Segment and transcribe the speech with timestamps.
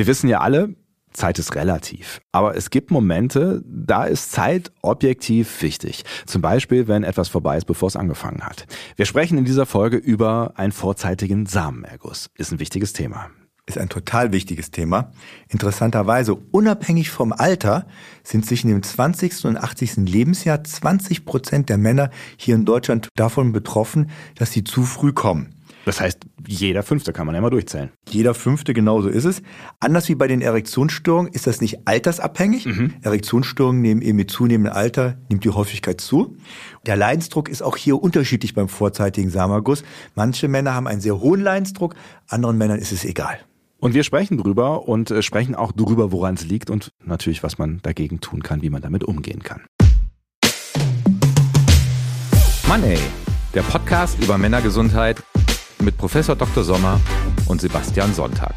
[0.00, 0.76] Wir wissen ja alle,
[1.12, 2.22] Zeit ist relativ.
[2.32, 6.04] Aber es gibt Momente, da ist Zeit objektiv wichtig.
[6.24, 8.66] Zum Beispiel, wenn etwas vorbei ist, bevor es angefangen hat.
[8.96, 12.30] Wir sprechen in dieser Folge über einen vorzeitigen Samenerguss.
[12.38, 13.28] Ist ein wichtiges Thema
[13.66, 15.12] ist ein total wichtiges Thema.
[15.48, 17.86] Interessanterweise, unabhängig vom Alter,
[18.24, 19.44] sind zwischen dem 20.
[19.44, 20.08] und 80.
[20.08, 25.59] Lebensjahr 20 Prozent der Männer hier in Deutschland davon betroffen, dass sie zu früh kommen.
[25.90, 27.90] Das heißt, jeder Fünfte kann man ja mal durchzählen.
[28.08, 29.42] Jeder Fünfte, genauso ist es.
[29.80, 32.64] Anders wie bei den Erektionsstörungen ist das nicht altersabhängig.
[32.66, 32.94] Mhm.
[33.02, 36.36] Erektionsstörungen nehmen eben mit zunehmendem Alter, nimmt die Häufigkeit zu.
[36.86, 39.82] Der Leidensdruck ist auch hier unterschiedlich beim vorzeitigen Samenerguss.
[40.14, 41.96] Manche Männer haben einen sehr hohen Leidensdruck,
[42.28, 43.40] anderen Männern ist es egal.
[43.78, 47.58] Und wir sprechen drüber und äh, sprechen auch drüber, woran es liegt und natürlich, was
[47.58, 49.62] man dagegen tun kann, wie man damit umgehen kann.
[52.68, 52.96] Money,
[53.54, 55.24] der Podcast über Männergesundheit
[55.82, 56.64] mit Professor Dr.
[56.64, 57.00] Sommer
[57.46, 58.54] und Sebastian Sonntag.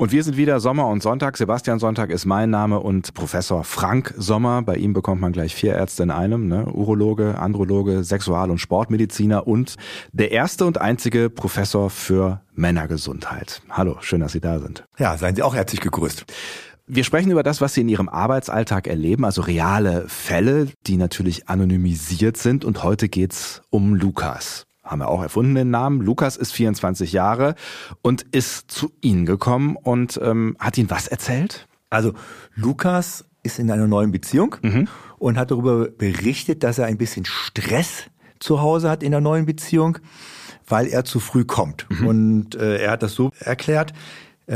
[0.00, 1.36] Und wir sind wieder Sommer und Sonntag.
[1.36, 4.62] Sebastian Sonntag ist mein Name und Professor Frank Sommer.
[4.62, 6.64] Bei ihm bekommt man gleich vier Ärzte in einem, ne?
[6.72, 9.76] Urologe, Androloge, Sexual- und Sportmediziner und
[10.12, 13.60] der erste und einzige Professor für Männergesundheit.
[13.68, 14.86] Hallo, schön, dass Sie da sind.
[14.98, 16.24] Ja, seien Sie auch herzlich gegrüßt.
[16.92, 21.48] Wir sprechen über das, was Sie in Ihrem Arbeitsalltag erleben, also reale Fälle, die natürlich
[21.48, 22.64] anonymisiert sind.
[22.64, 26.00] Und heute geht's um Lukas haben wir auch erfunden den Namen.
[26.00, 27.54] Lukas ist 24 Jahre
[28.02, 31.68] und ist zu Ihnen gekommen und ähm, hat Ihnen was erzählt?
[31.90, 32.12] Also
[32.56, 34.88] Lukas ist in einer neuen Beziehung mhm.
[35.18, 38.06] und hat darüber berichtet, dass er ein bisschen Stress
[38.40, 39.98] zu Hause hat in der neuen Beziehung,
[40.66, 41.86] weil er zu früh kommt.
[41.88, 42.06] Mhm.
[42.08, 43.92] Und äh, er hat das so erklärt,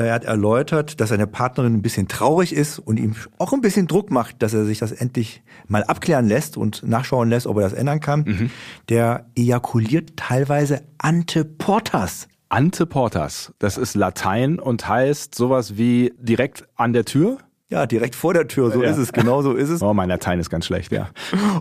[0.02, 3.86] er hat erläutert, dass seine Partnerin ein bisschen traurig ist und ihm auch ein bisschen
[3.86, 7.62] Druck macht, dass er sich das endlich mal abklären lässt und nachschauen lässt, ob er
[7.62, 8.24] das ändern kann.
[8.26, 8.50] Mhm.
[8.88, 12.26] Der ejakuliert teilweise ante portas.
[12.48, 17.38] Ante portas, das ist Latein und heißt sowas wie direkt an der Tür?
[17.70, 18.90] Ja, direkt vor der Tür, so ja.
[18.90, 19.82] ist es, genau so ist es.
[19.82, 21.08] Oh, mein Latein ist ganz schlecht, ja.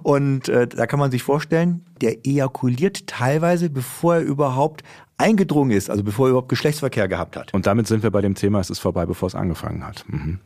[0.03, 4.83] Und äh, da kann man sich vorstellen, der ejakuliert teilweise, bevor er überhaupt
[5.17, 7.53] eingedrungen ist, also bevor er überhaupt Geschlechtsverkehr gehabt hat.
[7.53, 10.05] Und damit sind wir bei dem Thema, es ist vorbei, bevor es angefangen hat.
[10.07, 10.39] Mhm.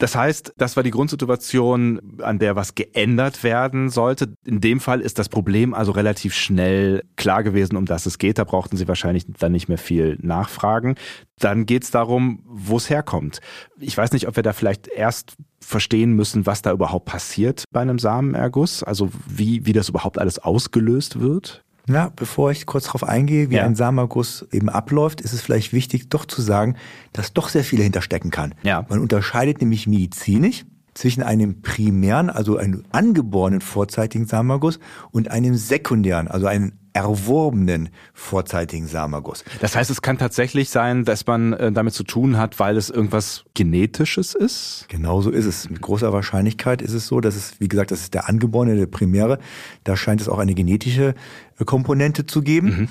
[0.00, 4.32] Das heißt, das war die Grundsituation, an der was geändert werden sollte.
[4.46, 8.38] In dem Fall ist das Problem also relativ schnell klar gewesen, um das es geht.
[8.38, 10.94] Da brauchten Sie wahrscheinlich dann nicht mehr viel nachfragen.
[11.38, 13.40] Dann geht es darum, wo es herkommt.
[13.78, 17.80] Ich weiß nicht, ob wir da vielleicht erst verstehen müssen, was da überhaupt passiert bei
[17.80, 21.62] einem Samenerguss, also wie, wie das überhaupt alles ausgelöst wird.
[21.88, 23.64] Ja, bevor ich kurz darauf eingehe, wie ja.
[23.64, 26.76] ein Samenerguss eben abläuft, ist es vielleicht wichtig, doch zu sagen,
[27.12, 28.54] dass doch sehr viel hinterstecken kann.
[28.62, 28.86] Ja.
[28.88, 30.64] Man unterscheidet nämlich medizinisch
[30.94, 34.78] zwischen einem primären, also einem angeborenen vorzeitigen Samenerguss
[35.10, 39.44] und einem sekundären, also einem erworbenen vorzeitigen Samenerguss.
[39.60, 42.90] Das heißt, es kann tatsächlich sein, dass man äh, damit zu tun hat, weil es
[42.90, 44.86] irgendwas Genetisches ist?
[44.88, 45.70] Genauso ist es.
[45.70, 48.86] Mit großer Wahrscheinlichkeit ist es so, dass es, wie gesagt, das ist der angeborene, der
[48.86, 49.38] primäre.
[49.84, 51.14] Da scheint es auch eine genetische
[51.58, 52.68] äh, Komponente zu geben.
[52.68, 52.88] Mhm.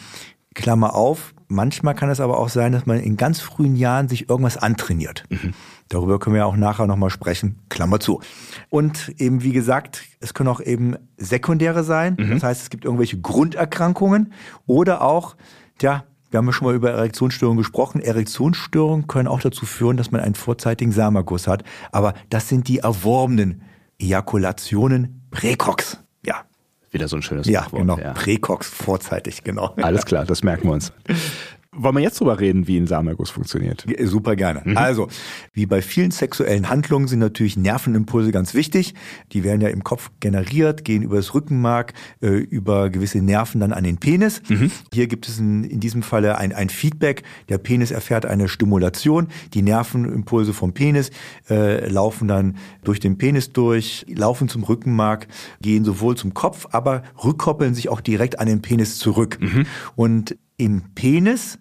[0.55, 4.29] Klammer auf, manchmal kann es aber auch sein, dass man in ganz frühen Jahren sich
[4.29, 5.23] irgendwas antrainiert.
[5.29, 5.53] Mhm.
[5.89, 7.57] Darüber können wir auch nachher nochmal sprechen.
[7.69, 8.21] Klammer zu.
[8.69, 12.15] Und eben, wie gesagt, es können auch eben sekundäre sein.
[12.19, 12.29] Mhm.
[12.35, 14.31] Das heißt, es gibt irgendwelche Grunderkrankungen
[14.67, 15.35] oder auch,
[15.81, 18.01] ja, wir haben ja schon mal über Erektionsstörungen gesprochen.
[18.01, 21.63] Erektionsstörungen können auch dazu führen, dass man einen vorzeitigen Samenerguss hat.
[21.91, 23.63] Aber das sind die erworbenen
[23.97, 25.99] Ejakulationen Präcox.
[26.23, 26.43] Ja.
[26.91, 27.81] Wieder so ein schönes ja, Wort.
[27.81, 27.97] Genau.
[27.97, 28.13] Ja, genau.
[28.13, 29.73] Präcox, vorzeitig, genau.
[29.77, 30.93] Alles klar, das merken wir uns.
[31.81, 33.85] Wollen wir jetzt drüber reden, wie ein Samenerguss funktioniert?
[34.03, 34.61] Super gerne.
[34.65, 34.75] Mhm.
[34.75, 35.07] Also,
[35.53, 38.95] wie bei vielen sexuellen Handlungen sind natürlich Nervenimpulse ganz wichtig.
[39.31, 43.71] Die werden ja im Kopf generiert, gehen über das Rückenmark, äh, über gewisse Nerven dann
[43.71, 44.41] an den Penis.
[44.49, 44.71] Mhm.
[44.93, 47.23] Hier gibt es in, in diesem Falle ein, ein Feedback.
[47.47, 49.29] Der Penis erfährt eine Stimulation.
[49.53, 51.11] Die Nervenimpulse vom Penis
[51.49, 55.27] äh, laufen dann durch den Penis durch, laufen zum Rückenmark,
[55.61, 59.37] gehen sowohl zum Kopf, aber rückkoppeln sich auch direkt an den Penis zurück.
[59.39, 59.65] Mhm.
[59.95, 61.57] Und im Penis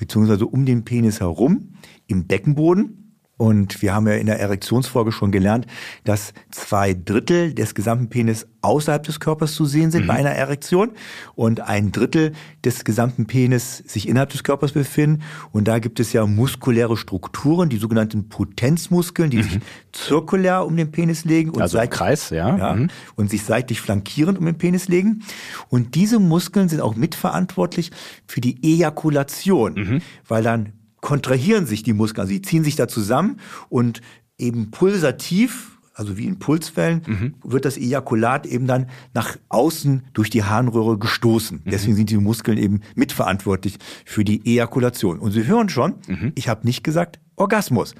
[0.00, 1.74] beziehungsweise um den Penis herum
[2.06, 2.99] im Beckenboden.
[3.40, 5.66] Und wir haben ja in der Erektionsfolge schon gelernt,
[6.04, 10.08] dass zwei Drittel des gesamten Penis außerhalb des Körpers zu sehen sind mhm.
[10.08, 10.90] bei einer Erektion
[11.36, 12.32] und ein Drittel
[12.66, 15.22] des gesamten Penis sich innerhalb des Körpers befinden.
[15.52, 19.42] Und da gibt es ja muskuläre Strukturen, die sogenannten Potenzmuskeln, die mhm.
[19.44, 19.60] sich
[19.92, 22.88] zirkulär um den Penis legen und also seitlich, Kreis, ja, ja mhm.
[23.16, 25.22] und sich seitlich flankierend um den Penis legen.
[25.70, 27.90] Und diese Muskeln sind auch mitverantwortlich
[28.26, 30.02] für die Ejakulation, mhm.
[30.28, 34.00] weil dann kontrahieren sich die Muskeln, also sie ziehen sich da zusammen und
[34.38, 37.34] eben pulsativ also wie in Pulswellen, mhm.
[37.44, 41.62] wird das Ejakulat eben dann nach außen durch die Harnröhre gestoßen.
[41.62, 41.70] Mhm.
[41.70, 43.76] Deswegen sind die Muskeln eben mitverantwortlich
[44.06, 45.18] für die Ejakulation.
[45.18, 46.32] Und Sie hören schon, mhm.
[46.36, 47.94] ich habe nicht gesagt Orgasmus,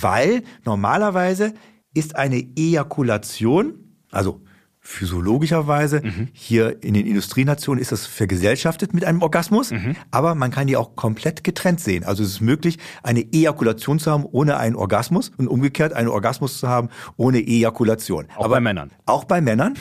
[0.00, 1.52] weil normalerweise
[1.92, 4.42] ist eine Ejakulation, also
[4.80, 6.00] physiologischerweise.
[6.02, 6.28] Mhm.
[6.32, 9.94] Hier in den Industrienationen ist das vergesellschaftet mit einem Orgasmus, mhm.
[10.10, 12.04] aber man kann die auch komplett getrennt sehen.
[12.04, 16.58] Also es ist möglich, eine Ejakulation zu haben ohne einen Orgasmus und umgekehrt einen Orgasmus
[16.58, 18.26] zu haben ohne Ejakulation.
[18.36, 18.90] Auch aber bei Männern.
[19.04, 19.74] Auch bei Männern.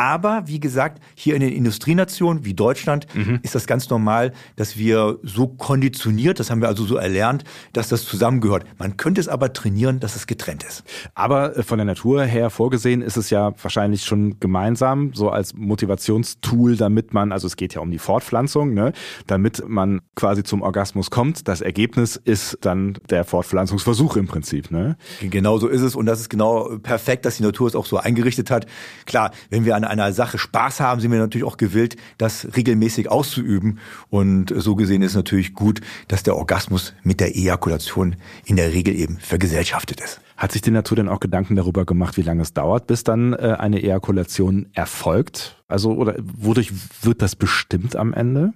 [0.00, 3.40] Aber wie gesagt, hier in den Industrienationen wie Deutschland mhm.
[3.42, 7.44] ist das ganz normal, dass wir so konditioniert, das haben wir also so erlernt,
[7.74, 8.64] dass das zusammengehört.
[8.78, 10.84] Man könnte es aber trainieren, dass es getrennt ist.
[11.14, 15.52] Aber äh, von der Natur her vorgesehen ist es ja wahrscheinlich schon gemeinsam, so als
[15.52, 18.94] Motivationstool, damit man, also es geht ja um die Fortpflanzung, ne,
[19.26, 21.46] damit man quasi zum Orgasmus kommt.
[21.46, 24.70] Das Ergebnis ist dann der Fortpflanzungsversuch im Prinzip.
[24.70, 24.96] Ne?
[25.20, 27.98] Genau so ist es und das ist genau perfekt, dass die Natur es auch so
[27.98, 28.64] eingerichtet hat.
[29.04, 33.10] Klar, wenn wir an einer Sache Spaß haben, sind wir natürlich auch gewillt, das regelmäßig
[33.10, 33.78] auszuüben.
[34.08, 38.94] Und so gesehen ist natürlich gut, dass der Orgasmus mit der Ejakulation in der Regel
[38.94, 40.20] eben vergesellschaftet ist.
[40.36, 43.34] Hat sich die Natur denn auch Gedanken darüber gemacht, wie lange es dauert, bis dann
[43.34, 45.62] äh, eine Ejakulation erfolgt?
[45.68, 46.72] Also oder wodurch
[47.02, 48.54] wird das bestimmt am Ende?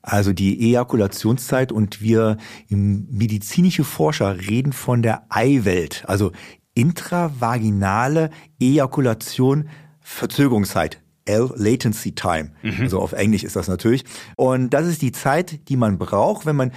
[0.00, 2.36] Also die Ejakulationszeit und wir
[2.68, 6.30] medizinische Forscher reden von der Eiwelt, also
[6.74, 8.30] intravaginale
[8.60, 9.68] Ejakulation
[10.04, 11.00] Verzögerungszeit.
[11.26, 12.50] L Latency Time.
[12.62, 12.82] Mhm.
[12.82, 14.04] Also auf Englisch ist das natürlich.
[14.36, 16.70] Und das ist die Zeit, die man braucht, wenn man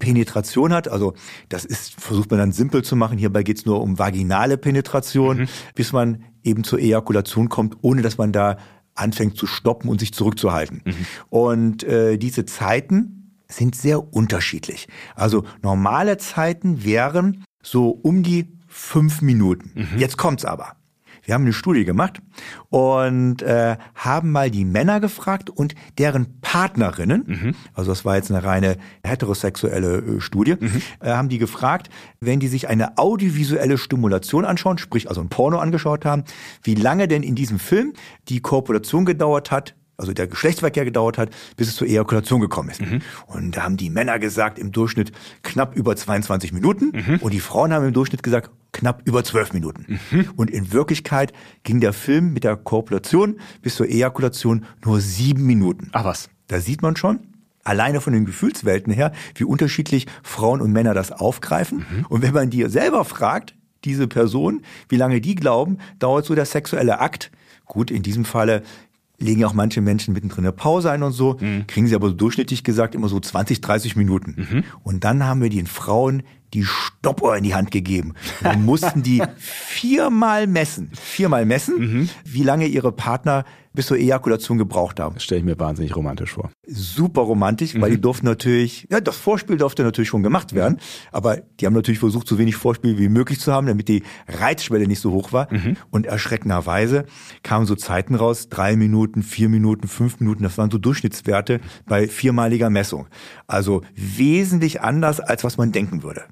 [0.00, 0.88] Penetration hat.
[0.88, 1.14] Also
[1.48, 3.16] das ist, versucht man dann simpel zu machen.
[3.16, 5.48] Hierbei geht es nur um vaginale Penetration, mhm.
[5.76, 8.56] bis man eben zur Ejakulation kommt, ohne dass man da
[8.94, 10.82] anfängt zu stoppen und sich zurückzuhalten.
[10.84, 11.06] Mhm.
[11.30, 14.88] Und äh, diese Zeiten sind sehr unterschiedlich.
[15.14, 19.70] Also normale Zeiten wären so um die fünf Minuten.
[19.74, 19.98] Mhm.
[19.98, 20.74] Jetzt kommt's aber.
[21.22, 22.20] Wir haben eine Studie gemacht
[22.68, 27.54] und äh, haben mal die Männer gefragt und deren Partnerinnen, mhm.
[27.74, 30.82] also das war jetzt eine reine heterosexuelle äh, Studie, mhm.
[31.00, 31.90] äh, haben die gefragt,
[32.20, 36.24] wenn die sich eine audiovisuelle Stimulation anschauen, sprich also ein Porno angeschaut haben,
[36.62, 37.92] wie lange denn in diesem Film
[38.28, 42.82] die Korpulation gedauert hat, also der Geschlechtsverkehr gedauert hat, bis es zur Ejakulation gekommen ist.
[42.82, 43.00] Mhm.
[43.26, 45.12] Und da haben die Männer gesagt, im Durchschnitt
[45.42, 47.18] knapp über 22 Minuten mhm.
[47.20, 49.98] und die Frauen haben im Durchschnitt gesagt, knapp über 12 Minuten.
[50.10, 50.30] Mhm.
[50.36, 51.32] Und in Wirklichkeit
[51.62, 55.88] ging der Film mit der Korpulation bis zur Ejakulation nur sieben Minuten.
[55.92, 56.28] Ach was.
[56.48, 57.20] Da sieht man schon,
[57.64, 61.86] alleine von den Gefühlswelten her, wie unterschiedlich Frauen und Männer das aufgreifen.
[61.88, 62.06] Mhm.
[62.08, 63.54] Und wenn man die selber fragt,
[63.84, 67.30] diese Person, wie lange die glauben, dauert so der sexuelle Akt.
[67.66, 68.62] Gut, in diesem Falle
[69.18, 71.66] legen auch manche Menschen mittendrin eine Pause ein und so, mhm.
[71.66, 74.34] kriegen sie aber so durchschnittlich gesagt immer so 20, 30 Minuten.
[74.36, 74.64] Mhm.
[74.82, 76.22] Und dann haben wir den Frauen
[76.54, 78.14] die Stoppuhr in die Hand gegeben.
[78.42, 82.08] dann mussten die viermal messen, viermal messen, mhm.
[82.24, 83.44] wie lange ihre Partner
[83.74, 85.14] bis zur Ejakulation gebraucht haben.
[85.14, 86.50] Das stelle ich mir wahnsinnig romantisch vor.
[86.66, 87.80] Super romantisch, mhm.
[87.80, 91.08] weil die durften natürlich, ja, das Vorspiel durfte natürlich schon gemacht werden, mhm.
[91.10, 94.86] aber die haben natürlich versucht, so wenig Vorspiel wie möglich zu haben, damit die Reizschwelle
[94.86, 95.52] nicht so hoch war.
[95.52, 95.76] Mhm.
[95.90, 97.06] Und erschreckenderweise
[97.42, 102.08] kamen so Zeiten raus, drei Minuten, vier Minuten, fünf Minuten, das waren so Durchschnittswerte bei
[102.08, 103.06] viermaliger Messung.
[103.46, 106.24] Also wesentlich anders, als was man denken würde.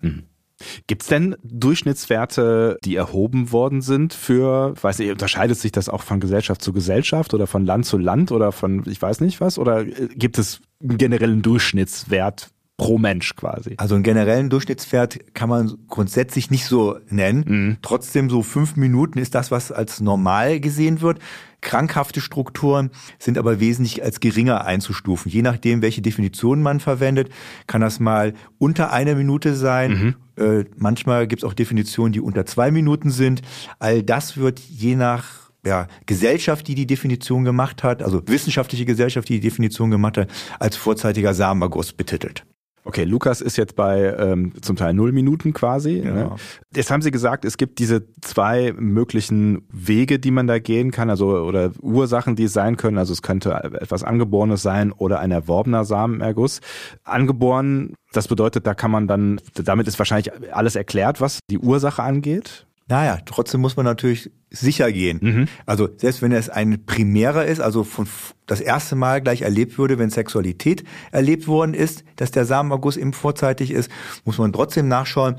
[0.87, 6.03] Gibt es denn Durchschnittswerte, die erhoben worden sind für, weiß nicht, unterscheidet sich das auch
[6.03, 9.59] von Gesellschaft zu Gesellschaft oder von Land zu Land oder von, ich weiß nicht was,
[9.59, 13.75] oder äh, gibt es einen generellen Durchschnittswert pro Mensch quasi.
[13.77, 17.45] Also einen generellen Durchschnittswert kann man grundsätzlich nicht so nennen.
[17.47, 17.77] Mhm.
[17.83, 21.19] Trotzdem so fünf Minuten ist das, was als normal gesehen wird.
[21.61, 25.31] Krankhafte Strukturen sind aber wesentlich als geringer einzustufen.
[25.31, 27.29] Je nachdem, welche Definition man verwendet,
[27.67, 29.91] kann das mal unter einer Minute sein.
[29.91, 30.15] Mhm.
[30.41, 33.43] Äh, manchmal gibt es auch Definitionen, die unter zwei Minuten sind.
[33.79, 39.29] All das wird je nach ja, Gesellschaft, die die Definition gemacht hat, also wissenschaftliche Gesellschaft,
[39.29, 42.45] die die Definition gemacht hat, als vorzeitiger Samenerguss betitelt.
[42.85, 45.99] Okay, Lukas ist jetzt bei ähm, zum Teil null Minuten quasi.
[45.99, 46.13] Ja.
[46.13, 46.37] Ne?
[46.75, 51.11] Jetzt haben Sie gesagt, es gibt diese zwei möglichen Wege, die man da gehen kann,
[51.11, 52.97] also oder Ursachen, die es sein können.
[52.97, 56.61] Also es könnte etwas Angeborenes sein oder ein erworbener Samenerguss.
[57.05, 62.03] Angeboren, das bedeutet, da kann man dann, damit ist wahrscheinlich alles erklärt, was die Ursache
[62.03, 62.67] angeht.
[62.91, 65.19] Naja, trotzdem muss man natürlich sicher gehen.
[65.23, 65.49] Mhm.
[65.65, 68.09] Also selbst wenn es ein primärer ist, also von
[68.47, 70.83] das erste Mal gleich erlebt würde, wenn Sexualität
[71.13, 73.93] erlebt worden ist, dass der Samenerguss eben vorzeitig ist,
[74.25, 75.37] muss man trotzdem nachschauen,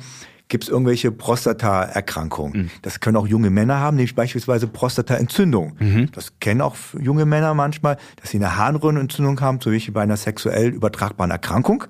[0.51, 2.63] Gibt es irgendwelche Prostataerkrankungen?
[2.63, 2.69] Mhm.
[2.81, 5.77] Das können auch junge Männer haben, nämlich beispielsweise Prostataentzündung.
[5.79, 6.11] Mhm.
[6.11, 10.17] Das kennen auch junge Männer manchmal, dass sie eine Harnröhrenentzündung haben, so wie bei einer
[10.17, 11.85] sexuell übertragbaren Erkrankung.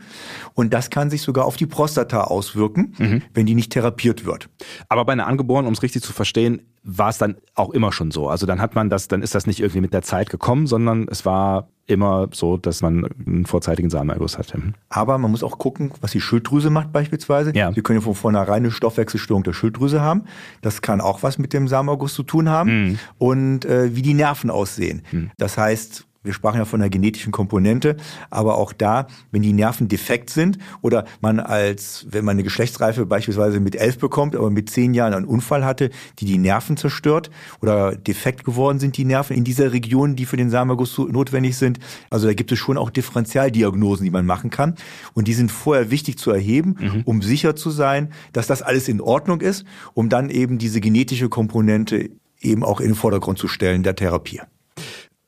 [0.53, 3.23] Und das kann sich sogar auf die Prostata auswirken, mhm.
[3.33, 4.47] wenn die nicht therapiert wird.
[4.89, 8.11] Aber bei einer Angeborenen, um es richtig zu verstehen, war es dann auch immer schon
[8.11, 8.27] so.
[8.27, 11.07] Also dann hat man das, dann ist das nicht irgendwie mit der Zeit gekommen, sondern
[11.09, 14.61] es war immer so, dass man einen vorzeitigen Samenerguss hatte.
[14.89, 17.51] Aber man muss auch gucken, was die Schilddrüse macht beispielsweise.
[17.55, 17.71] Ja.
[17.73, 20.23] Sie können ja von vornherein eine Stoffwechselstörung der Schilddrüse haben.
[20.61, 22.71] Das kann auch was mit dem Samenerguss zu tun haben.
[22.71, 22.99] Mhm.
[23.17, 25.03] Und äh, wie die Nerven aussehen.
[25.11, 25.31] Mhm.
[25.37, 27.97] Das heißt, wir sprachen ja von der genetischen Komponente,
[28.29, 33.05] aber auch da, wenn die Nerven defekt sind oder man als, wenn man eine Geschlechtsreife
[33.05, 37.31] beispielsweise mit elf bekommt, aber mit zehn Jahren einen Unfall hatte, die die Nerven zerstört
[37.61, 41.79] oder defekt geworden sind die Nerven in dieser Region, die für den Samenerguss notwendig sind.
[42.09, 44.75] Also da gibt es schon auch Differentialdiagnosen, die man machen kann
[45.13, 47.01] und die sind vorher wichtig zu erheben, mhm.
[47.05, 51.29] um sicher zu sein, dass das alles in Ordnung ist, um dann eben diese genetische
[51.29, 54.41] Komponente eben auch in den Vordergrund zu stellen der Therapie.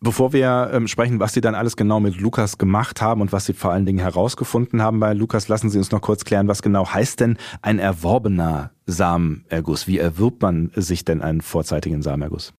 [0.04, 3.46] Bevor wir ähm, sprechen, was Sie dann alles genau mit Lukas gemacht haben und was
[3.46, 6.62] Sie vor allen Dingen herausgefunden haben bei Lukas, lassen Sie uns noch kurz klären, was
[6.62, 9.88] genau heißt denn ein erworbener Samenerguss?
[9.88, 12.52] Wie erwirbt man sich denn einen vorzeitigen Samenerguss?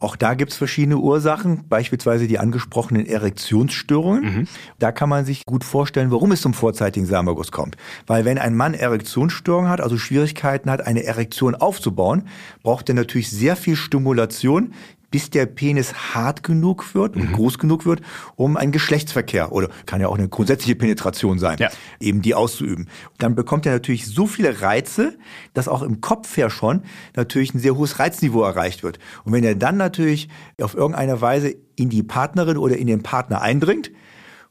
[0.00, 4.24] Auch da gibt's verschiedene Ursachen, beispielsweise die angesprochenen Erektionsstörungen.
[4.24, 4.48] Mhm.
[4.78, 7.76] Da kann man sich gut vorstellen, warum es zum vorzeitigen Samenerguss kommt.
[8.06, 12.28] Weil wenn ein Mann Erektionsstörungen hat, also Schwierigkeiten hat, eine Erektion aufzubauen,
[12.62, 14.72] braucht er natürlich sehr viel Stimulation,
[15.10, 17.34] bis der Penis hart genug wird und mhm.
[17.34, 18.00] groß genug wird,
[18.36, 21.70] um einen Geschlechtsverkehr oder kann ja auch eine grundsätzliche Penetration sein, ja.
[22.00, 22.88] eben die auszuüben.
[23.18, 25.16] Dann bekommt er natürlich so viele Reize,
[25.54, 26.82] dass auch im Kopf her schon
[27.16, 28.98] natürlich ein sehr hohes Reizniveau erreicht wird.
[29.24, 30.28] Und wenn er dann natürlich
[30.60, 33.90] auf irgendeine Weise in die Partnerin oder in den Partner eindringt,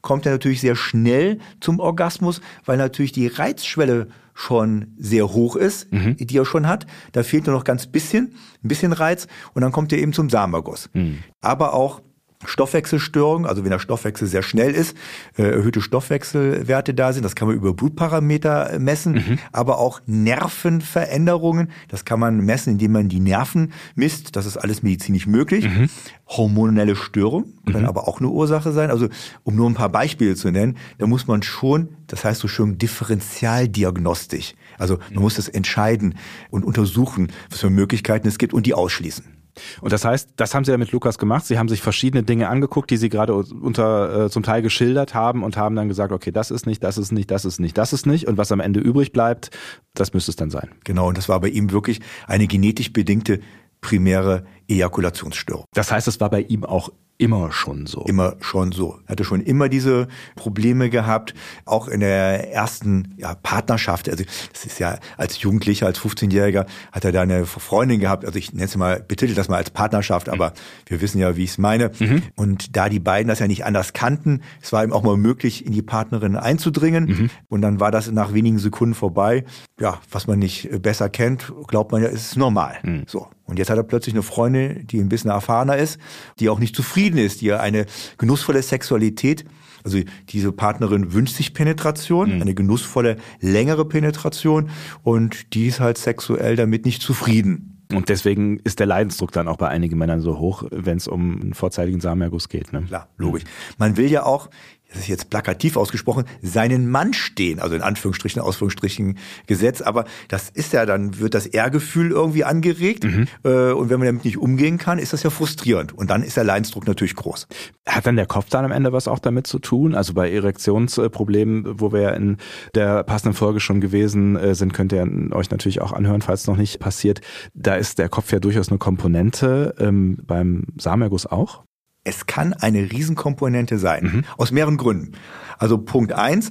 [0.00, 5.92] kommt er natürlich sehr schnell zum Orgasmus, weil natürlich die Reizschwelle schon sehr hoch ist,
[5.92, 6.16] mhm.
[6.16, 6.86] die er schon hat.
[7.10, 10.30] Da fehlt nur noch ganz bisschen, ein bisschen Reiz und dann kommt er eben zum
[10.30, 10.90] Samenerguss.
[10.92, 11.24] Mhm.
[11.40, 12.02] Aber auch
[12.44, 14.96] Stoffwechselstörungen, also wenn der Stoffwechsel sehr schnell ist,
[15.36, 19.38] äh, erhöhte Stoffwechselwerte da sind, das kann man über Blutparameter messen, mhm.
[19.50, 24.84] aber auch Nervenveränderungen, das kann man messen, indem man die Nerven misst, das ist alles
[24.84, 25.68] medizinisch möglich.
[25.68, 25.90] Mhm.
[26.28, 27.88] Hormonelle Störungen können mhm.
[27.88, 28.90] aber auch eine Ursache sein.
[28.90, 29.08] Also
[29.42, 32.78] um nur ein paar Beispiele zu nennen, da muss man schon, das heißt so schön
[32.78, 36.14] differentialdiagnostisch, also man muss das entscheiden
[36.50, 39.37] und untersuchen, was für Möglichkeiten es gibt und die ausschließen.
[39.80, 41.46] Und das heißt, das haben Sie ja mit Lukas gemacht.
[41.46, 45.42] Sie haben sich verschiedene Dinge angeguckt, die Sie gerade unter äh, zum Teil geschildert haben
[45.42, 47.92] und haben dann gesagt, okay, das ist nicht, das ist nicht, das ist nicht, das
[47.92, 48.26] ist nicht.
[48.26, 49.50] Und was am Ende übrig bleibt,
[49.94, 50.70] das müsste es dann sein.
[50.84, 53.40] Genau, und das war bei ihm wirklich eine genetisch bedingte
[53.80, 55.64] primäre Ejakulationsstörung.
[55.72, 58.02] Das heißt, es war bei ihm auch immer schon so.
[58.02, 59.00] Immer schon so.
[59.06, 60.06] Er hatte schon immer diese
[60.36, 61.34] Probleme gehabt,
[61.64, 64.08] auch in der ersten ja, Partnerschaft.
[64.08, 68.24] Also das ist ja als Jugendlicher, als 15-Jähriger hat er da eine Freundin gehabt.
[68.24, 70.52] Also ich nenne es mal, betitel das mal als Partnerschaft, aber
[70.86, 71.90] wir wissen ja, wie ich es meine.
[71.98, 72.22] Mhm.
[72.36, 75.66] Und da die beiden das ja nicht anders kannten, es war ihm auch mal möglich,
[75.66, 77.04] in die Partnerin einzudringen.
[77.04, 77.30] Mhm.
[77.48, 79.44] Und dann war das nach wenigen Sekunden vorbei.
[79.80, 82.78] Ja, was man nicht besser kennt, glaubt man ja, ist normal.
[82.84, 83.02] Mhm.
[83.08, 83.26] So.
[83.48, 85.98] Und jetzt hat er plötzlich eine Freundin, die ein bisschen erfahrener ist,
[86.38, 87.86] die auch nicht zufrieden ist, die eine
[88.18, 89.44] genussvolle Sexualität
[89.84, 92.42] also diese Partnerin wünscht sich Penetration, mhm.
[92.42, 94.70] eine genussvolle, längere Penetration
[95.02, 97.78] und die ist halt sexuell damit nicht zufrieden.
[97.90, 101.40] Und deswegen ist der Leidensdruck dann auch bei einigen Männern so hoch, wenn es um
[101.40, 102.70] einen vorzeitigen Samenerguss geht.
[102.74, 102.82] Ne?
[102.82, 103.44] Klar, logisch.
[103.78, 104.50] Man will ja auch,
[104.88, 110.48] das ist jetzt plakativ ausgesprochen, seinen Mann stehen, also in Anführungsstrichen, Ausführungsstrichen Gesetz, aber das
[110.48, 113.26] ist ja, dann wird das Ehrgefühl irgendwie angeregt mhm.
[113.44, 116.36] äh, und wenn man damit nicht umgehen kann, ist das ja frustrierend und dann ist
[116.36, 117.48] der Leidensdruck natürlich groß.
[117.86, 119.94] Hat dann der Kopf dann am Ende was auch damit zu tun?
[119.94, 122.38] Also bei Erektionsproblemen, wo wir ja in
[122.74, 126.46] der passenden Folge schon gewesen äh, sind, könnt ihr euch natürlich auch anhören, falls es
[126.46, 127.20] noch nicht passiert.
[127.54, 131.67] Da ist der Kopf ja durchaus eine Komponente, ähm, beim Samenerguss auch?
[132.04, 134.04] Es kann eine Riesenkomponente sein.
[134.04, 134.24] Mhm.
[134.36, 135.12] Aus mehreren Gründen.
[135.58, 136.50] Also Punkt eins,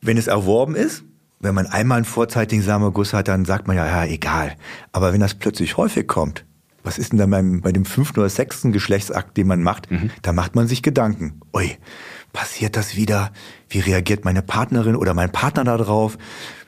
[0.00, 1.04] wenn es erworben ist,
[1.40, 4.56] wenn man einmal einen vorzeitigen Samenerguss hat, dann sagt man ja, ja, egal.
[4.92, 6.44] Aber wenn das plötzlich häufig kommt,
[6.82, 9.90] was ist denn dann beim, bei dem fünften oder sechsten Geschlechtsakt, den man macht?
[9.90, 10.10] Mhm.
[10.22, 11.40] Da macht man sich Gedanken.
[11.54, 11.76] Ui,
[12.32, 13.32] passiert das wieder?
[13.68, 16.16] Wie reagiert meine Partnerin oder mein Partner darauf?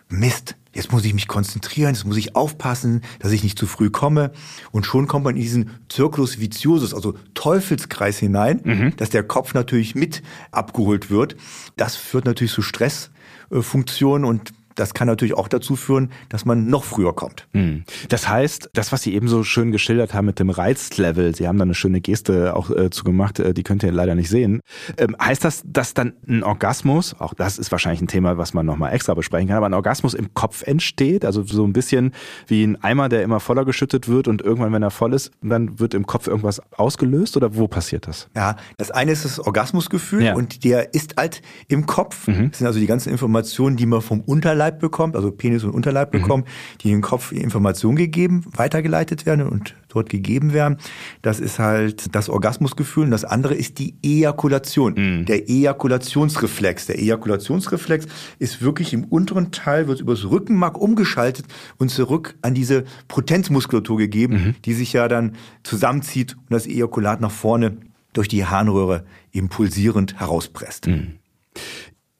[0.09, 3.91] Mist, jetzt muss ich mich konzentrieren, jetzt muss ich aufpassen, dass ich nicht zu früh
[3.91, 4.33] komme.
[4.71, 8.97] Und schon kommt man in diesen Circus viciosus, also Teufelskreis hinein, mhm.
[8.97, 11.37] dass der Kopf natürlich mit abgeholt wird.
[11.77, 16.85] Das führt natürlich zu Stressfunktionen und das kann natürlich auch dazu führen, dass man noch
[16.85, 17.49] früher kommt.
[17.53, 17.85] Hm.
[18.09, 21.59] Das heißt, das, was Sie eben so schön geschildert haben mit dem Reizlevel, Sie haben
[21.59, 24.61] da eine schöne Geste auch äh, zu gemacht, äh, die könnt ihr leider nicht sehen.
[24.97, 28.67] Ähm, heißt das, dass dann ein Orgasmus, auch das ist wahrscheinlich ein Thema, was man
[28.67, 31.25] nochmal extra besprechen kann, aber ein Orgasmus im Kopf entsteht?
[31.25, 32.13] Also so ein bisschen
[32.47, 35.79] wie ein Eimer, der immer voller geschüttet wird und irgendwann, wenn er voll ist, dann
[35.79, 38.29] wird im Kopf irgendwas ausgelöst oder wo passiert das?
[38.35, 40.35] Ja, das eine ist das Orgasmusgefühl ja.
[40.35, 42.27] und der ist halt im Kopf.
[42.29, 42.51] Mhm.
[42.51, 45.71] Das sind also die ganzen Informationen, die man vom Unterleib Unterleib bekommt, also Penis und
[45.71, 46.23] Unterleib mhm.
[46.23, 46.49] bekommt,
[46.81, 50.79] die in den Kopf Informationen gegeben, weitergeleitet werden und dort gegeben werden.
[51.21, 55.27] Das ist halt das Orgasmusgefühl und das andere ist die Ejakulation, mhm.
[55.27, 56.87] der Ejakulationsreflex.
[56.87, 58.07] Der Ejakulationsreflex
[58.39, 61.47] ist wirklich im unteren Teil, wird übers Rückenmark umgeschaltet
[61.79, 64.55] und zurück an diese Potenzmuskulatur gegeben, mhm.
[64.65, 67.79] die sich ja dann zusammenzieht und das Ejakulat nach vorne
[68.13, 70.87] durch die Harnröhre impulsierend herauspresst.
[70.87, 71.19] Mhm.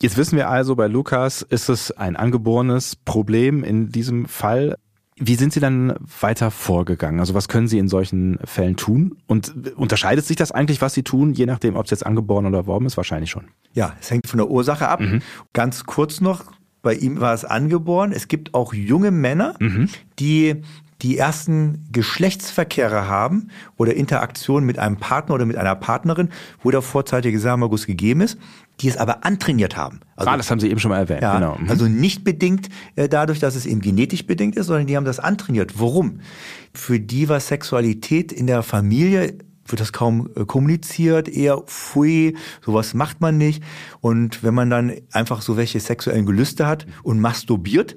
[0.03, 4.77] Jetzt wissen wir also, bei Lukas ist es ein angeborenes Problem in diesem Fall.
[5.15, 7.21] Wie sind Sie dann weiter vorgegangen?
[7.21, 9.17] Also was können Sie in solchen Fällen tun?
[9.29, 12.59] Und unterscheidet sich das eigentlich, was Sie tun, je nachdem, ob es jetzt angeboren oder
[12.59, 12.97] erworben ist?
[12.97, 13.45] Wahrscheinlich schon.
[13.75, 14.99] Ja, es hängt von der Ursache ab.
[14.99, 15.23] Mhm.
[15.53, 16.47] Ganz kurz noch,
[16.83, 18.11] bei ihm war es angeboren.
[18.11, 19.89] Es gibt auch junge Männer, mhm.
[20.19, 20.63] die
[21.03, 26.31] die ersten Geschlechtsverkehre haben oder Interaktionen mit einem Partner oder mit einer Partnerin,
[26.63, 28.39] wo der vorzeitige Samenerguss gegeben ist,
[28.83, 30.01] die es aber antrainiert haben.
[30.17, 31.23] Also, ah, das haben Sie eben schon mal erwähnt.
[31.23, 31.57] Ja, genau.
[31.57, 31.71] Mhm.
[31.71, 35.21] Also nicht bedingt äh, dadurch, dass es eben genetisch bedingt ist, sondern die haben das
[35.21, 35.79] antrainiert.
[35.79, 36.21] Warum?
[36.75, 42.95] Für die war Sexualität in der Familie wird das kaum äh, kommuniziert, eher pfui, sowas
[42.95, 43.63] macht man nicht.
[44.01, 47.97] Und wenn man dann einfach so welche sexuellen Gelüste hat und masturbiert,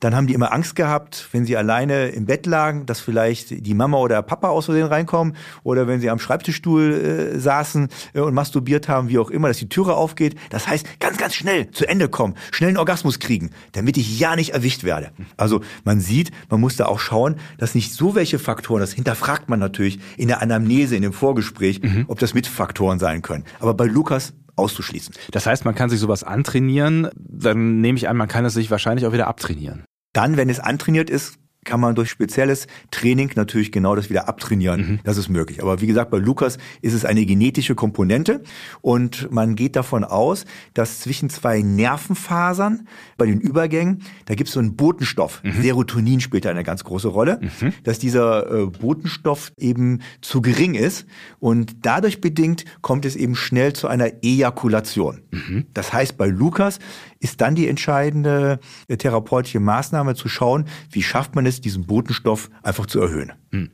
[0.00, 3.74] dann haben die immer Angst gehabt, wenn sie alleine im Bett lagen, dass vielleicht die
[3.74, 8.34] Mama oder Papa aus Versehen reinkommen oder wenn sie am Schreibtischstuhl äh, saßen äh, und
[8.34, 10.36] masturbiert haben, wie auch immer, dass die Türe aufgeht.
[10.50, 14.36] Das heißt, ganz, ganz schnell zu Ende kommen, schnell einen Orgasmus kriegen, damit ich ja
[14.36, 15.10] nicht erwischt werde.
[15.36, 19.48] Also man sieht, man muss da auch schauen, dass nicht so welche Faktoren, das hinterfragt
[19.48, 22.04] man natürlich in der Anamnese, in dem Vorgespräch, mhm.
[22.08, 23.44] ob das Mitfaktoren sein können.
[23.60, 25.14] Aber bei Lukas auszuschließen.
[25.30, 28.70] Das heißt, man kann sich sowas antrainieren, dann nehme ich an, man kann es sich
[28.70, 29.84] wahrscheinlich auch wieder abtrainieren.
[30.12, 34.80] Dann, wenn es antrainiert ist, kann man durch spezielles Training natürlich genau das wieder abtrainieren.
[34.80, 34.98] Mhm.
[35.04, 35.62] Das ist möglich.
[35.62, 38.42] Aber wie gesagt, bei Lukas ist es eine genetische Komponente
[38.80, 44.54] und man geht davon aus, dass zwischen zwei Nervenfasern bei den Übergängen, da gibt es
[44.54, 45.62] so einen Botenstoff, mhm.
[45.62, 47.72] Serotonin spielt da eine ganz große Rolle, mhm.
[47.84, 51.06] dass dieser äh, Botenstoff eben zu gering ist
[51.38, 55.22] und dadurch bedingt kommt es eben schnell zu einer Ejakulation.
[55.30, 55.66] Mhm.
[55.74, 56.78] Das heißt, bei Lukas
[57.22, 62.50] ist dann die entscheidende äh, therapeutische Maßnahme zu schauen, wie schafft man es, diesen Botenstoff
[62.62, 63.32] einfach zu erhöhen.
[63.52, 63.70] Hm.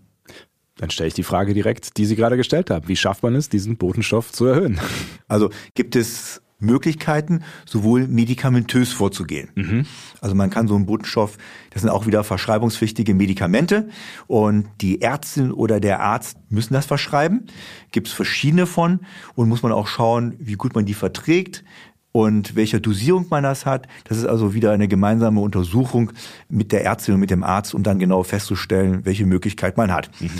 [0.76, 2.86] Dann stelle ich die Frage direkt, die Sie gerade gestellt haben.
[2.86, 4.80] Wie schafft man es, diesen Botenstoff zu erhöhen?
[5.26, 9.50] Also gibt es Möglichkeiten, sowohl medikamentös vorzugehen.
[9.54, 9.86] Mhm.
[10.20, 11.38] Also man kann so einen Botenstoff,
[11.70, 13.88] das sind auch wieder verschreibungspflichtige Medikamente
[14.26, 17.46] und die Ärztin oder der Arzt müssen das verschreiben.
[17.92, 19.00] Gibt es verschiedene von
[19.36, 21.64] und muss man auch schauen, wie gut man die verträgt,
[22.12, 23.86] und welcher Dosierung man das hat.
[24.04, 26.12] Das ist also wieder eine gemeinsame Untersuchung
[26.48, 30.10] mit der Ärztin und mit dem Arzt, um dann genau festzustellen, welche Möglichkeit man hat.
[30.20, 30.30] Mhm.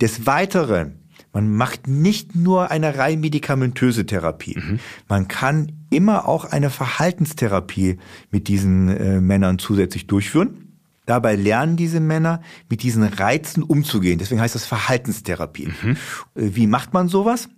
[0.00, 1.00] Des Weiteren,
[1.32, 4.58] man macht nicht nur eine rein medikamentöse Therapie.
[4.58, 4.78] Mhm.
[5.08, 7.98] Man kann immer auch eine Verhaltenstherapie
[8.30, 10.64] mit diesen äh, Männern zusätzlich durchführen.
[11.06, 14.18] Dabei lernen diese Männer, mit diesen Reizen umzugehen.
[14.18, 15.68] Deswegen heißt das Verhaltenstherapie.
[15.82, 15.90] Mhm.
[15.90, 15.96] Äh,
[16.34, 17.48] wie macht man sowas?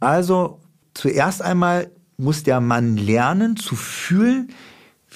[0.00, 0.60] Also
[0.94, 1.90] zuerst einmal
[2.20, 4.48] muss der Mann lernen zu fühlen,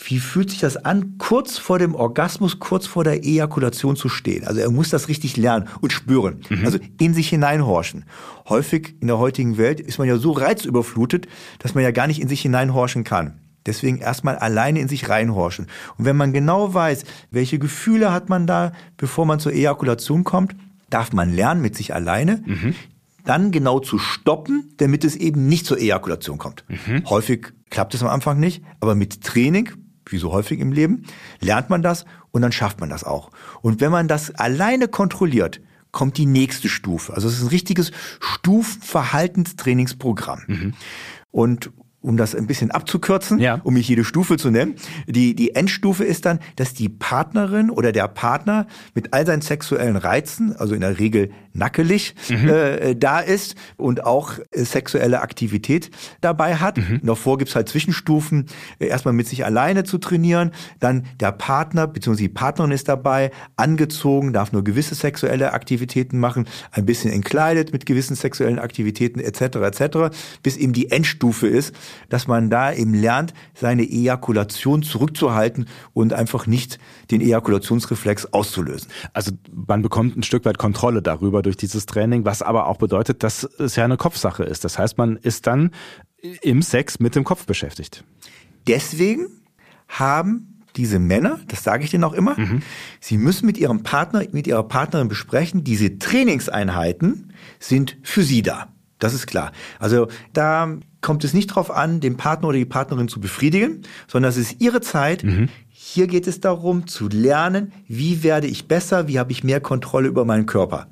[0.08, 4.44] wie fühlt sich das an, kurz vor dem Orgasmus, kurz vor der Ejakulation zu stehen.
[4.44, 6.40] Also er muss das richtig lernen und spüren.
[6.48, 6.64] Mhm.
[6.64, 8.04] Also in sich hineinhorchen.
[8.48, 11.28] Häufig in der heutigen Welt ist man ja so reizüberflutet,
[11.60, 13.38] dass man ja gar nicht in sich hineinhorchen kann.
[13.66, 15.68] Deswegen erstmal alleine in sich reinhorchen.
[15.96, 20.54] Und wenn man genau weiß, welche Gefühle hat man da, bevor man zur Ejakulation kommt,
[20.90, 22.74] darf man lernen mit sich alleine, mhm
[23.24, 26.64] dann genau zu stoppen, damit es eben nicht zur Ejakulation kommt.
[26.68, 27.04] Mhm.
[27.08, 29.70] Häufig klappt es am Anfang nicht, aber mit Training,
[30.06, 31.04] wie so häufig im Leben,
[31.40, 33.30] lernt man das und dann schafft man das auch.
[33.62, 37.14] Und wenn man das alleine kontrolliert, kommt die nächste Stufe.
[37.14, 40.42] Also es ist ein richtiges Stufenverhaltenstrainingsprogramm.
[40.46, 40.74] Mhm.
[41.30, 41.70] Und
[42.04, 43.60] um das ein bisschen abzukürzen, ja.
[43.64, 44.74] um nicht jede Stufe zu nennen.
[45.06, 49.96] Die, die Endstufe ist dann, dass die Partnerin oder der Partner mit all seinen sexuellen
[49.96, 52.48] Reizen, also in der Regel nackelig, mhm.
[52.48, 55.90] äh, da ist und auch äh, sexuelle Aktivität
[56.20, 56.76] dabei hat.
[56.76, 57.00] Mhm.
[57.04, 58.46] Davor gibt's halt Zwischenstufen,
[58.80, 62.16] äh, erstmal mit sich alleine zu trainieren, dann der Partner bzw.
[62.16, 67.86] die Partnerin ist dabei, angezogen, darf nur gewisse sexuelle Aktivitäten machen, ein bisschen entkleidet mit
[67.86, 69.40] gewissen sexuellen Aktivitäten etc.
[69.56, 70.16] etc.
[70.42, 71.72] bis eben die Endstufe ist,
[72.08, 76.78] dass man da eben lernt, seine Ejakulation zurückzuhalten und einfach nicht
[77.10, 78.88] den Ejakulationsreflex auszulösen.
[79.12, 83.22] Also man bekommt ein Stück weit Kontrolle darüber durch dieses Training, was aber auch bedeutet,
[83.22, 84.64] dass es ja eine Kopfsache ist.
[84.64, 85.70] Das heißt, man ist dann
[86.42, 88.04] im Sex mit dem Kopf beschäftigt.
[88.66, 89.26] Deswegen
[89.88, 92.62] haben diese Männer, das sage ich denen auch immer, mhm.
[93.00, 98.73] sie müssen mit ihrem Partner, mit ihrer Partnerin besprechen, diese Trainingseinheiten sind für sie da.
[98.98, 99.52] Das ist klar.
[99.78, 104.30] Also da kommt es nicht darauf an, den Partner oder die Partnerin zu befriedigen, sondern
[104.30, 105.24] es ist ihre Zeit.
[105.24, 105.48] Mhm.
[105.68, 110.08] Hier geht es darum zu lernen, wie werde ich besser, wie habe ich mehr Kontrolle
[110.08, 110.88] über meinen Körper.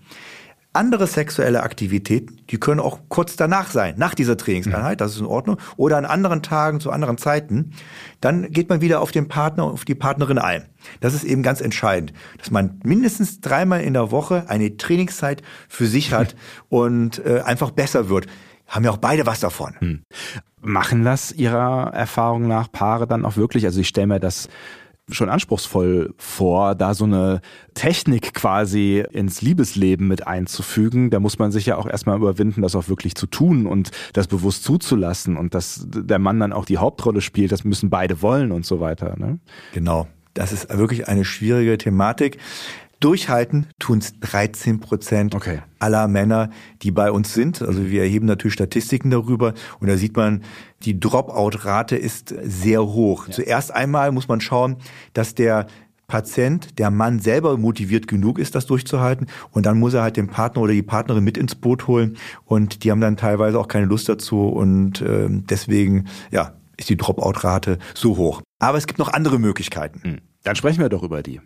[0.74, 5.26] Andere sexuelle Aktivitäten, die können auch kurz danach sein, nach dieser Trainingseinheit, das ist in
[5.26, 7.72] Ordnung, oder an anderen Tagen, zu anderen Zeiten.
[8.22, 10.64] Dann geht man wieder auf den Partner, auf die Partnerin ein.
[11.00, 15.87] Das ist eben ganz entscheidend, dass man mindestens dreimal in der Woche eine Trainingszeit für
[15.87, 16.35] sich hat
[16.70, 18.26] und äh, einfach besser wird.
[18.66, 19.74] Haben ja auch beide was davon.
[19.78, 20.04] Hm.
[20.62, 23.66] Machen das Ihrer Erfahrung nach Paare dann auch wirklich?
[23.66, 24.48] Also ich stelle mir das
[25.10, 27.40] schon anspruchsvoll vor, da so eine
[27.74, 31.10] Technik quasi ins Liebesleben mit einzufügen.
[31.10, 34.28] Da muss man sich ja auch erstmal überwinden, das auch wirklich zu tun und das
[34.28, 37.52] bewusst zuzulassen und dass der Mann dann auch die Hauptrolle spielt.
[37.52, 39.16] Das müssen beide wollen und so weiter.
[39.18, 39.38] Ne?
[39.74, 40.06] Genau.
[40.34, 42.38] Das ist wirklich eine schwierige Thematik.
[43.02, 45.60] Durchhalten tun es 13 Prozent okay.
[45.78, 46.50] aller Männer,
[46.82, 47.60] die bei uns sind.
[47.60, 50.42] Also wir erheben natürlich Statistiken darüber und da sieht man,
[50.82, 53.26] die Dropout-Rate ist sehr hoch.
[53.26, 53.34] Ja.
[53.34, 54.76] Zuerst einmal muss man schauen,
[55.14, 55.66] dass der
[56.06, 59.28] Patient, der Mann selber motiviert genug ist, das durchzuhalten.
[59.50, 62.18] Und dann muss er halt den Partner oder die Partnerin mit ins Boot holen.
[62.44, 64.48] Und die haben dann teilweise auch keine Lust dazu.
[64.48, 68.42] Und äh, deswegen, ja, ist die Dropout-Rate so hoch.
[68.58, 70.02] Aber es gibt noch andere Möglichkeiten.
[70.02, 70.18] Hm.
[70.42, 71.40] Dann sprechen wir doch über die.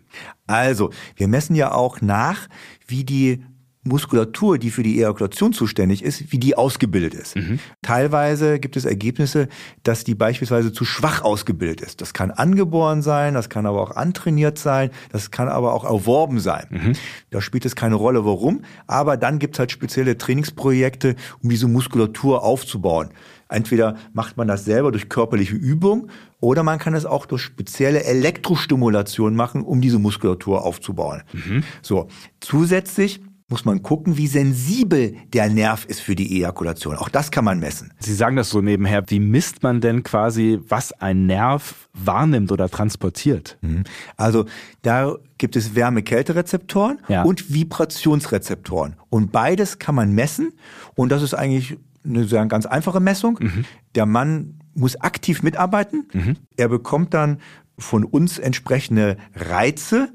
[0.47, 2.47] Also, wir messen ja auch nach,
[2.87, 3.43] wie die
[3.87, 7.35] Muskulatur, die für die Ejakulation zuständig ist, wie die ausgebildet ist.
[7.35, 7.59] Mhm.
[7.81, 9.47] Teilweise gibt es Ergebnisse,
[9.83, 12.01] dass die beispielsweise zu schwach ausgebildet ist.
[12.01, 16.39] Das kann angeboren sein, das kann aber auch antrainiert sein, das kann aber auch erworben
[16.39, 16.65] sein.
[16.69, 16.93] Mhm.
[17.29, 18.61] Da spielt es keine Rolle, warum.
[18.85, 23.09] Aber dann gibt es halt spezielle Trainingsprojekte, um diese Muskulatur aufzubauen.
[23.49, 28.03] Entweder macht man das selber durch körperliche Übung oder man kann es auch durch spezielle
[28.03, 31.23] Elektrostimulation machen, um diese Muskulatur aufzubauen.
[31.33, 31.63] Mhm.
[31.81, 32.07] So.
[32.39, 36.97] Zusätzlich muss man gucken, wie sensibel der Nerv ist für die Ejakulation.
[36.97, 37.93] Auch das kann man messen.
[37.97, 39.03] Sie sagen das so nebenher.
[39.07, 43.57] Wie misst man denn quasi, was ein Nerv wahrnimmt oder transportiert?
[43.61, 43.85] Mhm.
[44.17, 44.45] Also
[44.81, 47.23] da gibt es Wärme-Kälte-Rezeptoren ja.
[47.23, 48.97] und Vibrationsrezeptoren.
[49.09, 50.51] Und beides kann man messen.
[50.95, 53.39] Und das ist eigentlich eine ganz einfache Messung.
[53.41, 53.65] Mhm.
[53.95, 56.07] Der Mann muss aktiv mitarbeiten.
[56.13, 56.37] Mhm.
[56.55, 57.39] Er bekommt dann
[57.77, 60.09] von uns entsprechende Reize,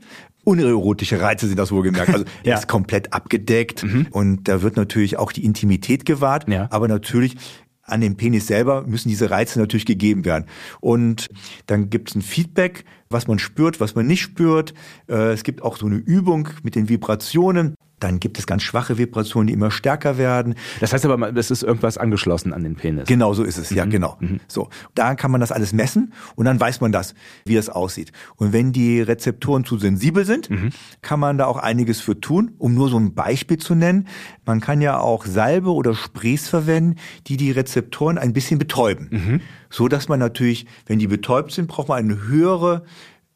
[0.44, 2.12] unerotische Reize sind das wohlgemerkt.
[2.12, 2.52] Also ja.
[2.52, 4.08] er ist komplett abgedeckt mhm.
[4.10, 6.66] und da wird natürlich auch die Intimität gewahrt, ja.
[6.70, 7.36] aber natürlich
[7.84, 10.46] an dem Penis selber müssen diese Reize natürlich gegeben werden.
[10.80, 11.28] Und
[11.66, 14.72] dann gibt es ein Feedback, was man spürt, was man nicht spürt.
[15.08, 17.74] Äh, es gibt auch so eine Übung mit den Vibrationen.
[18.02, 20.54] Dann gibt es ganz schwache Vibrationen, die immer stärker werden.
[20.80, 23.06] Das heißt aber, es ist irgendwas angeschlossen an den Penis.
[23.06, 23.76] Genau so ist es, mhm.
[23.76, 24.16] ja, genau.
[24.20, 24.40] Mhm.
[24.48, 28.12] So, da kann man das alles messen und dann weiß man das, wie das aussieht.
[28.36, 30.70] Und wenn die Rezeptoren zu sensibel sind, mhm.
[31.00, 32.52] kann man da auch einiges für tun.
[32.58, 34.08] Um nur so ein Beispiel zu nennen,
[34.44, 39.08] man kann ja auch Salbe oder Sprays verwenden, die die Rezeptoren ein bisschen betäuben.
[39.10, 39.40] Mhm.
[39.70, 42.84] So dass man natürlich, wenn die betäubt sind, braucht man eine höhere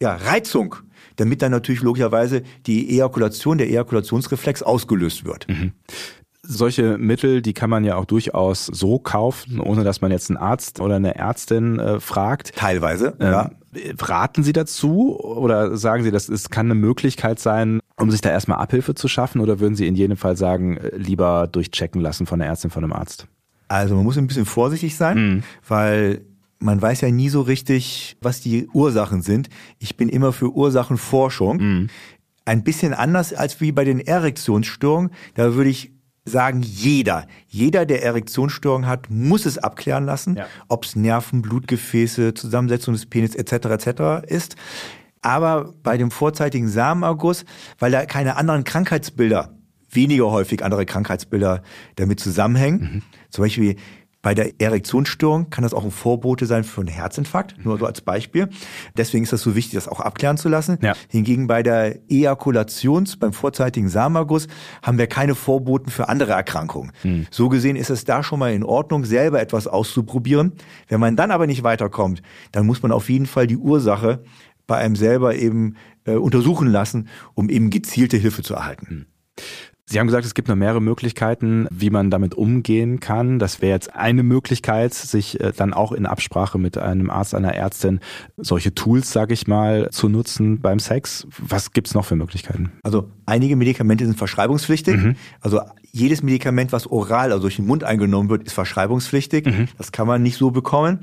[0.00, 0.76] ja, Reizung
[1.16, 5.48] damit dann natürlich logischerweise die Ejakulation, der Ejakulationsreflex ausgelöst wird.
[5.48, 5.72] Mhm.
[6.48, 10.36] Solche Mittel, die kann man ja auch durchaus so kaufen, ohne dass man jetzt einen
[10.36, 12.54] Arzt oder eine Ärztin äh, fragt.
[12.54, 13.50] Teilweise, ähm, ja.
[13.98, 18.30] Raten Sie dazu oder sagen Sie, das ist, kann eine Möglichkeit sein, um sich da
[18.30, 22.26] erstmal Abhilfe zu schaffen oder würden Sie in jedem Fall sagen, äh, lieber durchchecken lassen
[22.26, 23.26] von der Ärztin, von einem Arzt?
[23.66, 25.42] Also man muss ein bisschen vorsichtig sein, mhm.
[25.66, 26.20] weil
[26.58, 29.48] man weiß ja nie so richtig, was die Ursachen sind.
[29.78, 31.56] Ich bin immer für Ursachenforschung.
[31.56, 31.88] Mhm.
[32.44, 35.10] Ein bisschen anders als wie bei den Erektionsstörungen.
[35.34, 35.92] Da würde ich
[36.24, 40.46] sagen, jeder, jeder, der Erektionsstörungen hat, muss es abklären lassen, ja.
[40.68, 43.66] ob es Nerven, Blutgefäße, Zusammensetzung des Penis etc.
[43.66, 44.28] etc.
[44.28, 44.56] ist.
[45.22, 47.44] Aber bei dem vorzeitigen Samenerguss,
[47.78, 49.56] weil da keine anderen Krankheitsbilder,
[49.90, 51.62] weniger häufig andere Krankheitsbilder
[51.94, 53.02] damit zusammenhängen, mhm.
[53.30, 53.76] zum Beispiel
[54.26, 58.00] bei der Erektionsstörung kann das auch ein Vorbote sein für einen Herzinfarkt, nur so als
[58.00, 58.48] Beispiel.
[58.96, 60.78] Deswegen ist das so wichtig, das auch abklären zu lassen.
[60.82, 60.94] Ja.
[61.08, 64.48] Hingegen bei der Ejakulations-, beim vorzeitigen Samenerguss
[64.82, 66.90] haben wir keine Vorboten für andere Erkrankungen.
[67.02, 67.28] Hm.
[67.30, 70.54] So gesehen ist es da schon mal in Ordnung, selber etwas auszuprobieren.
[70.88, 74.24] Wenn man dann aber nicht weiterkommt, dann muss man auf jeden Fall die Ursache
[74.66, 78.86] bei einem selber eben äh, untersuchen lassen, um eben gezielte Hilfe zu erhalten.
[78.88, 79.06] Hm.
[79.88, 83.38] Sie haben gesagt, es gibt noch mehrere Möglichkeiten, wie man damit umgehen kann.
[83.38, 87.54] Das wäre jetzt eine Möglichkeit, sich äh, dann auch in Absprache mit einem Arzt, einer
[87.54, 88.00] Ärztin
[88.36, 91.28] solche Tools, sage ich mal, zu nutzen beim Sex.
[91.38, 92.72] Was gibt's noch für Möglichkeiten?
[92.82, 94.96] Also einige Medikamente sind verschreibungspflichtig.
[94.96, 95.16] Mhm.
[95.40, 95.60] Also
[95.96, 99.46] jedes Medikament, was oral, also durch den Mund eingenommen wird, ist verschreibungspflichtig.
[99.46, 99.68] Mhm.
[99.78, 101.00] Das kann man nicht so bekommen.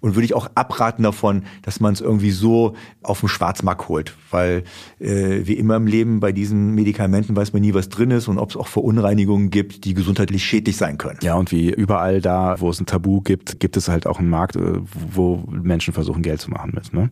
[0.00, 4.14] Und würde ich auch abraten davon, dass man es irgendwie so auf dem Schwarzmarkt holt.
[4.30, 4.62] Weil
[5.00, 8.38] äh, wie immer im Leben bei diesen Medikamenten weiß man nie, was drin ist und
[8.38, 11.18] ob es auch Verunreinigungen gibt, die gesundheitlich schädlich sein können.
[11.22, 14.28] Ja, und wie überall da, wo es ein Tabu gibt, gibt es halt auch einen
[14.28, 14.74] Markt, äh,
[15.14, 16.92] wo Menschen versuchen, Geld zu machen mit.
[16.92, 17.10] Ne?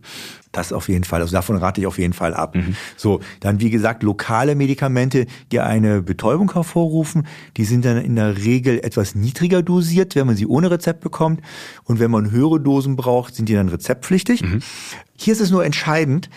[0.51, 1.21] Das auf jeden Fall.
[1.21, 2.55] Also davon rate ich auf jeden Fall ab.
[2.55, 2.75] Mhm.
[2.95, 7.24] So, dann wie gesagt, lokale Medikamente, die eine Betäubung hervorrufen,
[7.57, 11.41] die sind dann in der Regel etwas niedriger dosiert, wenn man sie ohne Rezept bekommt.
[11.83, 14.41] Und wenn man höhere Dosen braucht, sind die dann rezeptpflichtig.
[14.41, 14.59] Mhm.
[15.15, 16.29] Hier ist es nur entscheidend,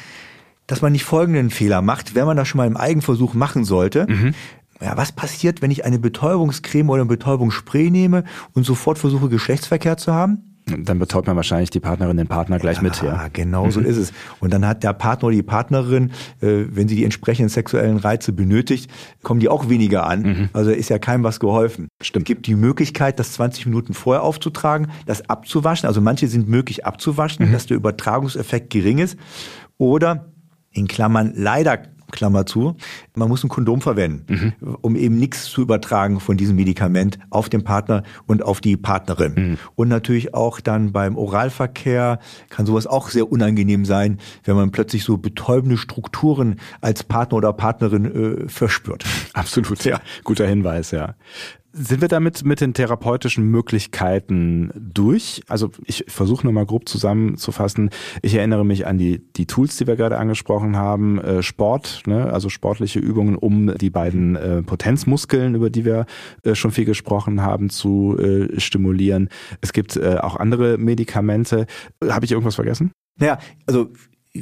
[0.67, 4.07] dass man nicht folgenden Fehler macht, wenn man das schon mal im Eigenversuch machen sollte.
[4.09, 4.35] Mhm.
[4.81, 8.25] Ja, was passiert, wenn ich eine Betäubungscreme oder ein Betäubungsspray nehme
[8.55, 10.58] und sofort versuche, Geschlechtsverkehr zu haben?
[10.85, 13.03] Dann betäubt man wahrscheinlich die Partnerin, den Partner gleich ja, mit.
[13.03, 13.87] Ja, genau so mhm.
[13.87, 14.13] ist es.
[14.41, 18.33] Und dann hat der Partner oder die Partnerin, äh, wenn sie die entsprechenden sexuellen Reize
[18.33, 18.91] benötigt,
[19.23, 20.23] kommen die auch weniger an.
[20.23, 20.49] Mhm.
[20.53, 21.89] Also ist ja keinem was geholfen.
[22.03, 22.25] Stimmt.
[22.25, 25.87] Es gibt die Möglichkeit, das 20 Minuten vorher aufzutragen, das abzuwaschen.
[25.87, 27.53] Also manche sind möglich abzuwaschen, mhm.
[27.53, 29.17] dass der Übertragungseffekt gering ist.
[29.79, 30.33] Oder
[30.73, 31.79] in Klammern leider
[32.11, 32.77] Klammer zu.
[33.15, 34.25] Man muss ein Kondom verwenden,
[34.61, 34.77] mhm.
[34.81, 39.35] um eben nichts zu übertragen von diesem Medikament auf den Partner und auf die Partnerin.
[39.35, 39.59] Mhm.
[39.75, 42.19] Und natürlich auch dann beim Oralverkehr
[42.49, 47.53] kann sowas auch sehr unangenehm sein, wenn man plötzlich so betäubende Strukturen als Partner oder
[47.53, 49.05] Partnerin äh, verspürt.
[49.35, 50.01] Absolut, ja.
[50.25, 51.15] Guter Hinweis, ja.
[51.73, 55.43] Sind wir damit mit den therapeutischen Möglichkeiten durch?
[55.49, 57.91] Also ich versuche nochmal grob zusammenzufassen.
[58.23, 61.19] Ich erinnere mich an die, die Tools, die wir gerade angesprochen haben.
[61.19, 62.33] Äh, Sport, ne?
[62.33, 66.07] also sportliche Übungen, um die beiden äh, Potenzmuskeln, über die wir
[66.43, 68.17] äh, schon viel gesprochen haben, zu
[68.57, 69.29] stimulieren.
[69.61, 71.67] Es gibt auch andere Medikamente.
[72.09, 72.93] Habe ich irgendwas vergessen?
[73.19, 73.91] Naja, also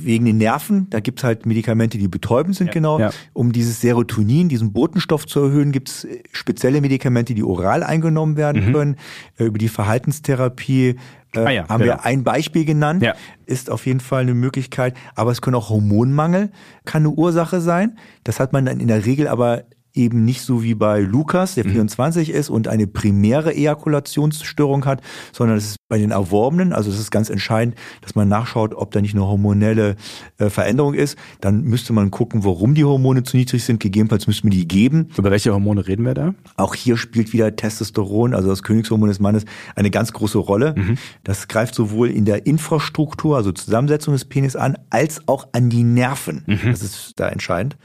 [0.04, 2.98] wegen den Nerven, da gibt's halt Medikamente, die betäubend sind, ja, genau.
[2.98, 3.10] Ja.
[3.32, 8.66] Um dieses Serotonin, diesen Botenstoff zu erhöhen, gibt's äh, spezielle Medikamente, die oral eingenommen werden
[8.66, 8.72] mhm.
[8.72, 8.96] können.
[9.38, 10.96] Äh, über die Verhaltenstherapie
[11.34, 11.94] äh, ah ja, haben genau.
[11.94, 13.02] wir ein Beispiel genannt.
[13.02, 13.14] Ja.
[13.46, 14.96] Ist auf jeden Fall eine Möglichkeit.
[15.14, 16.50] Aber es können auch Hormonmangel,
[16.84, 17.98] kann eine Ursache sein.
[18.24, 19.64] Das hat man dann in der Regel aber
[19.96, 22.34] eben nicht so wie bei Lukas, der 24 mhm.
[22.34, 27.10] ist und eine primäre Ejakulationsstörung hat, sondern es ist bei den Erworbenen, also es ist
[27.10, 29.96] ganz entscheidend, dass man nachschaut, ob da nicht eine hormonelle
[30.38, 31.16] äh, Veränderung ist.
[31.40, 33.80] Dann müsste man gucken, warum die Hormone zu niedrig sind.
[33.80, 35.08] Gegebenenfalls müssten wir die geben.
[35.16, 36.34] Über welche Hormone reden wir da?
[36.56, 39.44] Auch hier spielt wieder Testosteron, also das Königshormon des Mannes,
[39.76, 40.74] eine ganz große Rolle.
[40.76, 40.98] Mhm.
[41.24, 45.84] Das greift sowohl in der Infrastruktur, also Zusammensetzung des Penis an, als auch an die
[45.84, 46.44] Nerven.
[46.46, 46.70] Mhm.
[46.70, 47.76] Das ist da entscheidend.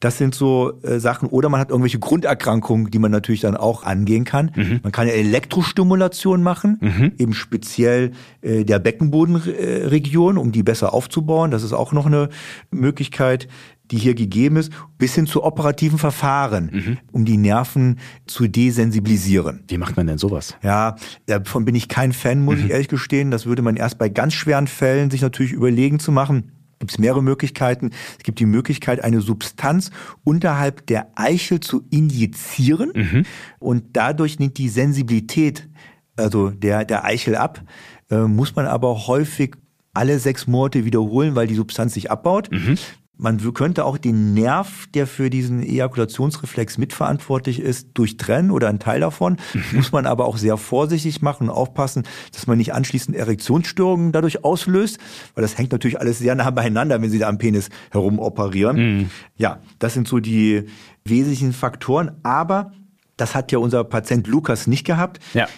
[0.00, 1.28] Das sind so äh, Sachen.
[1.28, 4.52] Oder man hat irgendwelche Grunderkrankungen, die man natürlich dann auch angehen kann.
[4.54, 4.80] Mhm.
[4.82, 7.12] Man kann ja Elektrostimulation machen, mhm.
[7.18, 11.50] eben speziell äh, der Beckenbodenregion, um die besser aufzubauen.
[11.50, 12.28] Das ist auch noch eine
[12.70, 13.48] Möglichkeit
[13.90, 16.98] die hier gegeben ist, bis hin zu operativen Verfahren, mhm.
[17.12, 19.64] um die Nerven zu desensibilisieren.
[19.68, 20.56] Wie macht man denn sowas?
[20.62, 22.66] Ja, davon bin ich kein Fan, muss mhm.
[22.66, 23.30] ich ehrlich gestehen.
[23.30, 26.98] Das würde man erst bei ganz schweren Fällen sich natürlich überlegen zu machen gibt es
[26.98, 27.90] mehrere Möglichkeiten.
[28.18, 29.90] Es gibt die Möglichkeit, eine Substanz
[30.24, 33.26] unterhalb der Eichel zu injizieren mhm.
[33.58, 35.68] und dadurch nimmt die Sensibilität
[36.18, 37.62] also der, der Eichel ab,
[38.10, 39.54] äh, muss man aber häufig
[39.94, 42.50] alle sechs Monate wiederholen, weil die Substanz sich abbaut.
[42.50, 42.76] Mhm.
[43.20, 49.00] Man könnte auch den Nerv, der für diesen Ejakulationsreflex mitverantwortlich ist, durchtrennen oder einen Teil
[49.00, 49.38] davon.
[49.54, 49.64] Mhm.
[49.78, 54.44] Muss man aber auch sehr vorsichtig machen und aufpassen, dass man nicht anschließend Erektionsstörungen dadurch
[54.44, 54.98] auslöst,
[55.34, 58.76] weil das hängt natürlich alles sehr nah beieinander, wenn Sie da am Penis herum operieren.
[58.76, 59.10] Mhm.
[59.36, 60.66] Ja, das sind so die
[61.04, 62.12] wesentlichen Faktoren.
[62.22, 62.72] Aber
[63.16, 65.18] das hat ja unser Patient Lukas nicht gehabt.
[65.34, 65.48] Ja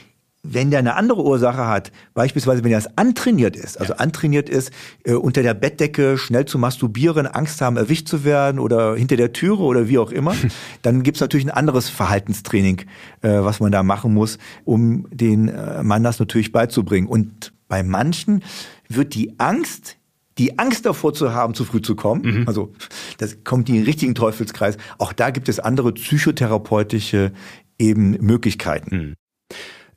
[0.43, 3.99] wenn der eine andere Ursache hat, beispielsweise wenn er es antrainiert ist, also ja.
[3.99, 4.73] antrainiert ist,
[5.05, 9.33] äh, unter der Bettdecke schnell zu masturbieren, Angst haben, erwischt zu werden oder hinter der
[9.33, 10.35] Türe oder wie auch immer,
[10.83, 12.83] dann gibt's natürlich ein anderes Verhaltenstraining,
[13.21, 17.07] äh, was man da machen muss, um den äh, Mann das natürlich beizubringen.
[17.07, 18.43] Und bei manchen
[18.89, 19.99] wird die Angst,
[20.39, 22.49] die Angst davor zu haben, zu früh zu kommen, mhm.
[22.49, 22.73] also
[23.19, 24.79] das kommt in den richtigen Teufelskreis.
[24.97, 27.33] Auch da gibt es andere psychotherapeutische
[27.79, 28.97] eben Möglichkeiten.
[28.97, 29.15] Mhm.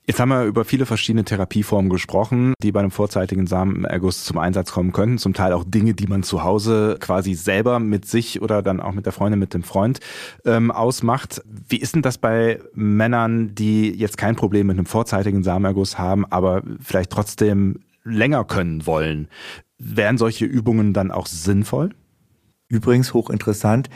[0.06, 4.74] Jetzt haben wir über viele verschiedene Therapieformen gesprochen, die bei einem vorzeitigen Samenerguss zum Einsatz
[4.74, 5.18] kommen könnten.
[5.18, 8.92] Zum Teil auch Dinge, die man zu Hause quasi selber mit sich oder dann auch
[8.92, 10.02] mit der Freundin, mit dem Freund
[10.44, 11.42] ähm, ausmacht.
[11.46, 16.26] Wie ist denn das bei Männern, die jetzt kein Problem mit einem vorzeitigen Samenerguss haben,
[16.26, 19.30] aber vielleicht trotzdem länger können wollen?
[19.78, 21.92] Wären solche Übungen dann auch sinnvoll?
[22.68, 23.90] Übrigens hochinteressant.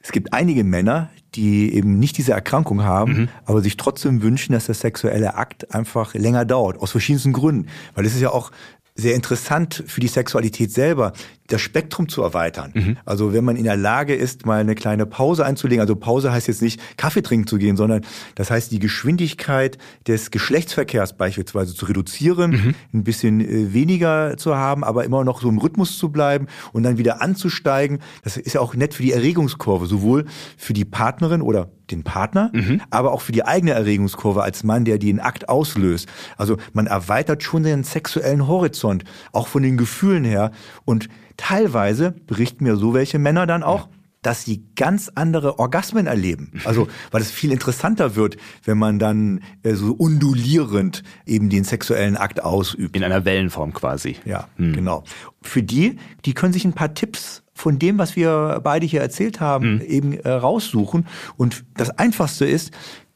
[0.00, 3.28] Es gibt einige Männer, die eben nicht diese Erkrankung haben, mhm.
[3.44, 7.68] aber sich trotzdem wünschen, dass der sexuelle Akt einfach länger dauert, aus verschiedensten Gründen.
[7.94, 8.50] Weil es ist ja auch
[8.94, 11.12] sehr interessant für die Sexualität selber.
[11.48, 12.72] Das Spektrum zu erweitern.
[12.74, 12.96] Mhm.
[13.04, 16.46] Also wenn man in der Lage ist, mal eine kleine Pause einzulegen, also Pause heißt
[16.46, 18.02] jetzt nicht Kaffee trinken zu gehen, sondern
[18.34, 22.74] das heißt die Geschwindigkeit des Geschlechtsverkehrs beispielsweise zu reduzieren, mhm.
[22.92, 26.82] ein bisschen äh, weniger zu haben, aber immer noch so im Rhythmus zu bleiben und
[26.82, 28.00] dann wieder anzusteigen.
[28.22, 30.26] Das ist ja auch nett für die Erregungskurve, sowohl
[30.58, 32.82] für die Partnerin oder den Partner, mhm.
[32.90, 36.08] aber auch für die eigene Erregungskurve als Mann, der den Akt auslöst.
[36.36, 40.50] Also man erweitert schon den sexuellen Horizont, auch von den Gefühlen her.
[40.84, 41.08] Und
[41.38, 46.52] teilweise berichten mir so welche Männer dann auch, ja dass sie ganz andere Orgasmen erleben.
[46.64, 52.16] Also, weil es viel interessanter wird, wenn man dann äh, so undulierend eben den sexuellen
[52.16, 52.96] Akt ausübt.
[52.96, 54.16] In einer Wellenform quasi.
[54.24, 54.72] Ja, hm.
[54.72, 55.04] genau.
[55.42, 59.40] Für die, die können sich ein paar Tipps von dem, was wir beide hier erzählt
[59.40, 59.86] haben, hm.
[59.86, 61.06] eben äh, raussuchen.
[61.36, 62.72] Und das Einfachste ist,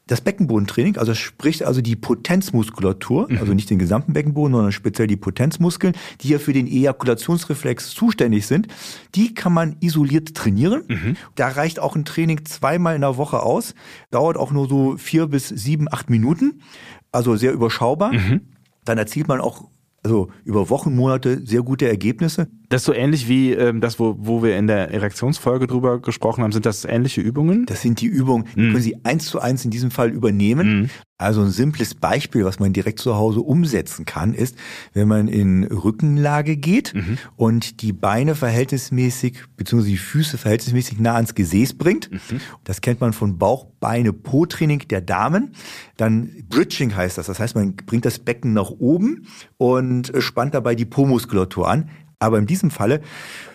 [0.07, 3.37] das Beckenbodentraining, also spricht also die Potenzmuskulatur, mhm.
[3.37, 8.45] also nicht den gesamten Beckenboden, sondern speziell die Potenzmuskeln, die ja für den Ejakulationsreflex zuständig
[8.45, 8.67] sind,
[9.15, 10.83] die kann man isoliert trainieren.
[10.87, 11.17] Mhm.
[11.35, 13.75] Da reicht auch ein Training zweimal in der Woche aus,
[14.11, 16.61] dauert auch nur so vier bis sieben, acht Minuten,
[17.11, 18.13] also sehr überschaubar.
[18.13, 18.41] Mhm.
[18.83, 19.69] Dann erzielt man auch
[20.03, 22.49] also über Wochen, Monate sehr gute Ergebnisse.
[22.73, 26.43] Das ist so ähnlich wie ähm, das, wo, wo wir in der Erektionsfolge drüber gesprochen
[26.43, 26.51] haben.
[26.51, 27.67] Sind das ähnliche Übungen?
[27.67, 28.71] Das sind die Übungen, die mhm.
[28.71, 30.79] können Sie eins zu eins in diesem Fall übernehmen.
[30.79, 30.89] Mhm.
[31.19, 34.57] Also ein simples Beispiel, was man direkt zu Hause umsetzen kann, ist,
[34.91, 37.19] wenn man in Rückenlage geht mhm.
[37.35, 42.11] und die Beine verhältnismäßig, beziehungsweise die Füße verhältnismäßig nah ans Gesäß bringt.
[42.11, 42.41] Mhm.
[42.63, 45.51] Das kennt man von Bauch-Beine-Po-Training der Damen.
[45.95, 47.27] Dann Bridging heißt das.
[47.27, 51.89] Das heißt, man bringt das Becken nach oben und spannt dabei die Po-Muskulatur an.
[52.23, 53.01] Aber in diesem Falle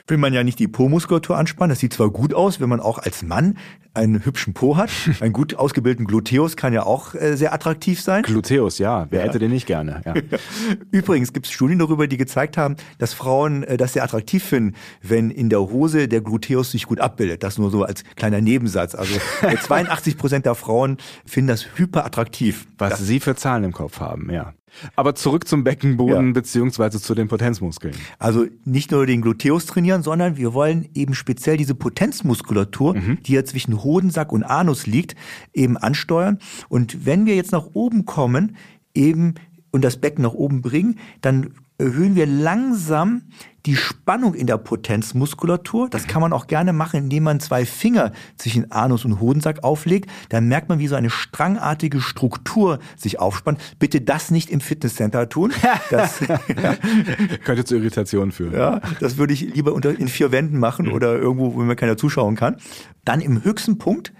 [0.09, 1.71] will man ja nicht die Po-Muskulatur anspannen.
[1.71, 3.57] Das sieht zwar gut aus, wenn man auch als Mann
[3.95, 4.91] einen hübschen Po hat.
[5.21, 8.23] Einen gut ausgebildeten Gluteus kann ja auch äh, sehr attraktiv sein.
[8.23, 9.07] Gluteus, ja.
[9.11, 9.27] Wer ja.
[9.27, 10.03] hätte den nicht gerne?
[10.05, 10.15] Ja.
[10.93, 14.77] Übrigens gibt es Studien darüber, die gezeigt haben, dass Frauen äh, das sehr attraktiv finden,
[15.03, 17.43] wenn in der Hose der Gluteus sich gut abbildet.
[17.43, 18.95] Das nur so als kleiner Nebensatz.
[18.95, 19.19] Also
[19.63, 22.67] 82 Prozent der Frauen finden das hyperattraktiv.
[22.77, 24.53] Was das, Sie für Zahlen im Kopf haben, ja.
[24.97, 26.33] Aber zurück zum Beckenboden ja.
[26.33, 27.95] beziehungsweise zu den Potenzmuskeln.
[28.19, 33.19] Also nicht nur den Gluteus trainieren, sondern wir wollen eben speziell diese Potenzmuskulatur, mhm.
[33.25, 35.15] die ja zwischen Hodensack und Anus liegt,
[35.55, 36.39] eben ansteuern.
[36.69, 38.57] Und wenn wir jetzt nach oben kommen,
[38.95, 39.35] eben
[39.71, 43.23] und das Becken nach oben bringen, dann erhöhen wir langsam
[43.67, 45.91] die Spannung in der Potenzmuskulatur.
[45.91, 50.11] Das kann man auch gerne machen, indem man zwei Finger zwischen Anus und Hodensack auflegt.
[50.31, 53.61] Dann merkt man, wie so eine strangartige Struktur sich aufspannt.
[53.79, 55.53] Bitte das nicht im Fitnesscenter tun.
[55.91, 56.19] Das
[57.45, 58.53] könnte zu Irritationen führen.
[58.53, 60.93] Ja, das würde ich lieber unter, in vier Wänden machen mhm.
[60.93, 62.57] oder irgendwo, wo mir keiner zuschauen kann.
[63.05, 64.13] Dann im höchsten Punkt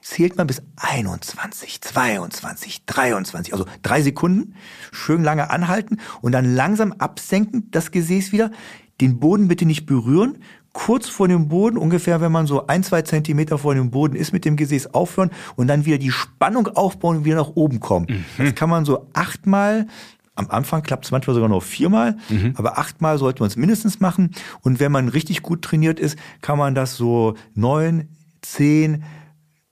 [0.00, 4.54] zählt man bis 21, 22, 23, also drei Sekunden,
[4.92, 8.50] schön lange anhalten und dann langsam absenken, das Gesäß wieder,
[9.00, 10.38] den Boden bitte nicht berühren,
[10.72, 14.32] kurz vor dem Boden, ungefähr wenn man so ein, zwei Zentimeter vor dem Boden ist,
[14.32, 18.24] mit dem Gesäß aufhören und dann wieder die Spannung aufbauen und wieder nach oben kommen.
[18.38, 18.44] Mhm.
[18.44, 19.86] Das kann man so achtmal
[20.38, 22.54] am Anfang klappt es manchmal sogar noch viermal, mhm.
[22.56, 24.30] aber achtmal sollte man es mindestens machen.
[24.60, 28.06] Und wenn man richtig gut trainiert ist, kann man das so neun,
[28.40, 29.02] zehn,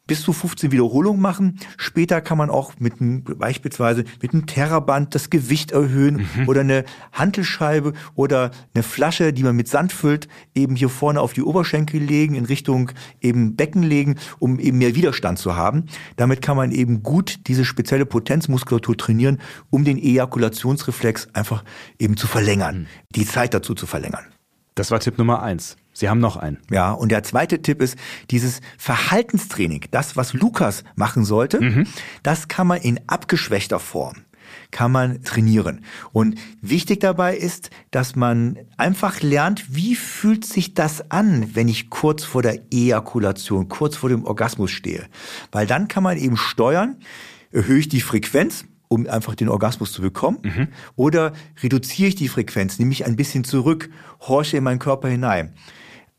[0.07, 1.59] bis zu 15 Wiederholungen machen.
[1.77, 6.49] Später kann man auch mit einem, beispielsweise mit einem Terraband das Gewicht erhöhen mhm.
[6.49, 11.33] oder eine Hantelscheibe oder eine Flasche, die man mit Sand füllt, eben hier vorne auf
[11.33, 15.87] die Oberschenkel legen, in Richtung eben Becken legen, um eben mehr Widerstand zu haben.
[16.17, 19.41] Damit kann man eben gut diese spezielle Potenzmuskulatur trainieren,
[19.71, 21.65] um den Ejakulationsreflex einfach
[21.99, 22.87] eben zu verlängern, mhm.
[23.15, 24.25] die Zeit dazu zu verlängern.
[24.75, 25.77] Das war Tipp Nummer eins.
[25.97, 26.59] Sie haben noch einen.
[26.71, 27.97] Ja, und der zweite Tipp ist
[28.31, 29.87] dieses Verhaltenstraining.
[29.93, 31.87] Das, was Lukas machen sollte, mhm.
[32.23, 34.17] das kann man in abgeschwächter Form
[34.71, 35.85] kann man trainieren.
[36.13, 41.91] Und wichtig dabei ist, dass man einfach lernt, wie fühlt sich das an, wenn ich
[41.91, 45.07] kurz vor der Ejakulation, kurz vor dem Orgasmus stehe.
[45.51, 46.97] Weil dann kann man eben steuern,
[47.51, 50.39] erhöhe ich die Frequenz, um einfach den Orgasmus zu bekommen?
[50.43, 50.69] Mhm.
[50.95, 51.33] Oder
[51.63, 55.55] reduziere ich die Frequenz, nehme ich ein bisschen zurück, horche in meinen Körper hinein?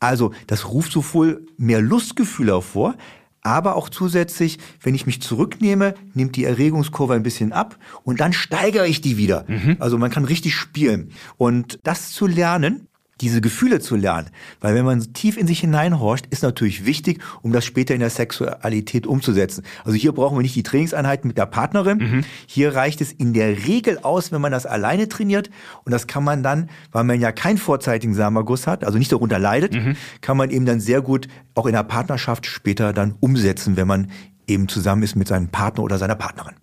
[0.00, 2.94] Also das ruft sowohl mehr Lustgefühle hervor,
[3.42, 8.32] aber auch zusätzlich, wenn ich mich zurücknehme, nimmt die Erregungskurve ein bisschen ab und dann
[8.32, 9.44] steigere ich die wieder.
[9.48, 9.76] Mhm.
[9.78, 11.12] Also man kann richtig spielen.
[11.36, 12.88] Und das zu lernen,
[13.20, 14.30] diese Gefühle zu lernen.
[14.60, 18.10] Weil wenn man tief in sich hineinhorcht, ist natürlich wichtig, um das später in der
[18.10, 19.64] Sexualität umzusetzen.
[19.84, 21.98] Also hier brauchen wir nicht die Trainingseinheiten mit der Partnerin.
[21.98, 22.24] Mhm.
[22.46, 25.50] Hier reicht es in der Regel aus, wenn man das alleine trainiert.
[25.84, 29.38] Und das kann man dann, weil man ja keinen vorzeitigen Samenerguss hat, also nicht darunter
[29.38, 29.96] leidet, mhm.
[30.20, 34.10] kann man eben dann sehr gut auch in der Partnerschaft später dann umsetzen, wenn man
[34.46, 36.54] eben zusammen ist mit seinem Partner oder seiner Partnerin.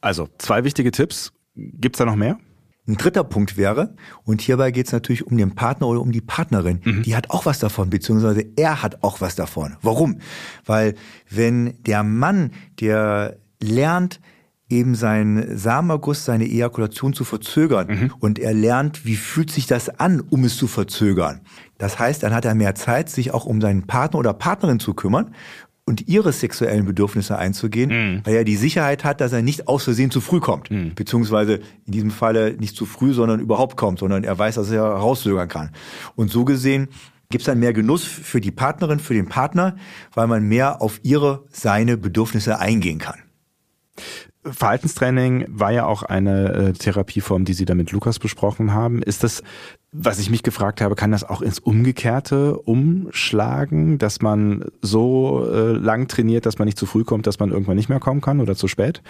[0.00, 1.32] Also zwei wichtige Tipps.
[1.54, 2.38] Gibt's da noch mehr?
[2.88, 6.22] Ein dritter Punkt wäre, und hierbei geht es natürlich um den Partner oder um die
[6.22, 7.02] Partnerin, mhm.
[7.02, 9.76] die hat auch was davon, beziehungsweise er hat auch was davon.
[9.82, 10.20] Warum?
[10.64, 10.94] Weil
[11.28, 14.20] wenn der Mann, der lernt,
[14.70, 18.14] eben seinen Samenerguss, seine Ejakulation zu verzögern mhm.
[18.20, 21.40] und er lernt, wie fühlt sich das an, um es zu verzögern.
[21.78, 24.94] Das heißt, dann hat er mehr Zeit, sich auch um seinen Partner oder Partnerin zu
[24.94, 25.34] kümmern
[25.88, 28.20] und ihre sexuellen Bedürfnisse einzugehen, mhm.
[28.24, 30.70] weil er die Sicherheit hat, dass er nicht aus Versehen zu früh kommt.
[30.70, 30.94] Mhm.
[30.94, 34.82] Beziehungsweise in diesem Falle nicht zu früh, sondern überhaupt kommt, sondern er weiß, dass er
[34.82, 35.70] rauszögern kann.
[36.14, 36.88] Und so gesehen
[37.30, 39.76] gibt es dann mehr Genuss für die Partnerin, für den Partner,
[40.12, 43.18] weil man mehr auf ihre, seine Bedürfnisse eingehen kann.
[44.44, 49.02] Verhaltenstraining war ja auch eine äh, Therapieform, die Sie da mit Lukas besprochen haben.
[49.02, 49.42] Ist das,
[49.90, 55.72] was ich mich gefragt habe, kann das auch ins Umgekehrte umschlagen, dass man so äh,
[55.72, 58.40] lang trainiert, dass man nicht zu früh kommt, dass man irgendwann nicht mehr kommen kann
[58.40, 59.02] oder zu spät?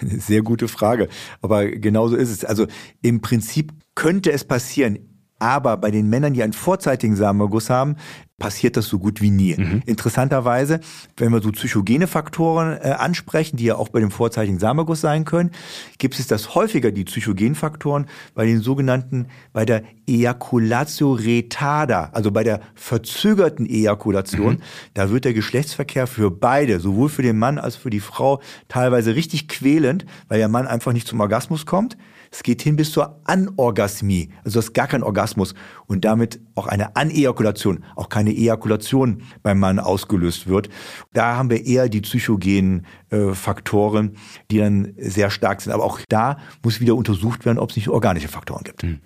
[0.00, 1.08] Sehr gute Frage.
[1.42, 2.44] Aber genauso ist es.
[2.44, 2.66] Also
[3.02, 7.96] im Prinzip könnte es passieren, aber bei den Männern, die einen vorzeitigen Samenerguss haben,
[8.38, 9.54] passiert das so gut wie nie.
[9.56, 9.82] Mhm.
[9.86, 10.80] Interessanterweise,
[11.16, 15.24] wenn wir so psychogene Faktoren äh, ansprechen, die ja auch bei dem vorzeitigen Samenerguss sein
[15.24, 15.50] können,
[15.98, 22.30] gibt es das häufiger, die psychogenen Faktoren, bei den sogenannten, bei der Ejaculatio retarda, also
[22.30, 24.54] bei der verzögerten Ejakulation.
[24.54, 24.62] Mhm.
[24.92, 29.14] Da wird der Geschlechtsverkehr für beide, sowohl für den Mann als für die Frau, teilweise
[29.14, 31.96] richtig quälend, weil der Mann einfach nicht zum Orgasmus kommt.
[32.30, 35.54] Es geht hin bis zur Anorgasmie, also das ist gar kein Orgasmus
[35.86, 40.68] und damit auch eine Anejakulation, auch keine Ejakulation beim Mann ausgelöst wird.
[41.12, 44.16] Da haben wir eher die psychogenen äh, Faktoren,
[44.50, 45.72] die dann sehr stark sind.
[45.72, 48.82] Aber auch da muss wieder untersucht werden, ob es nicht organische Faktoren gibt.
[48.82, 49.00] Hm.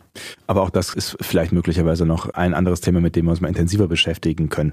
[0.46, 3.48] Aber auch das ist vielleicht möglicherweise noch ein anderes Thema, mit dem wir uns mal
[3.48, 4.72] intensiver beschäftigen können.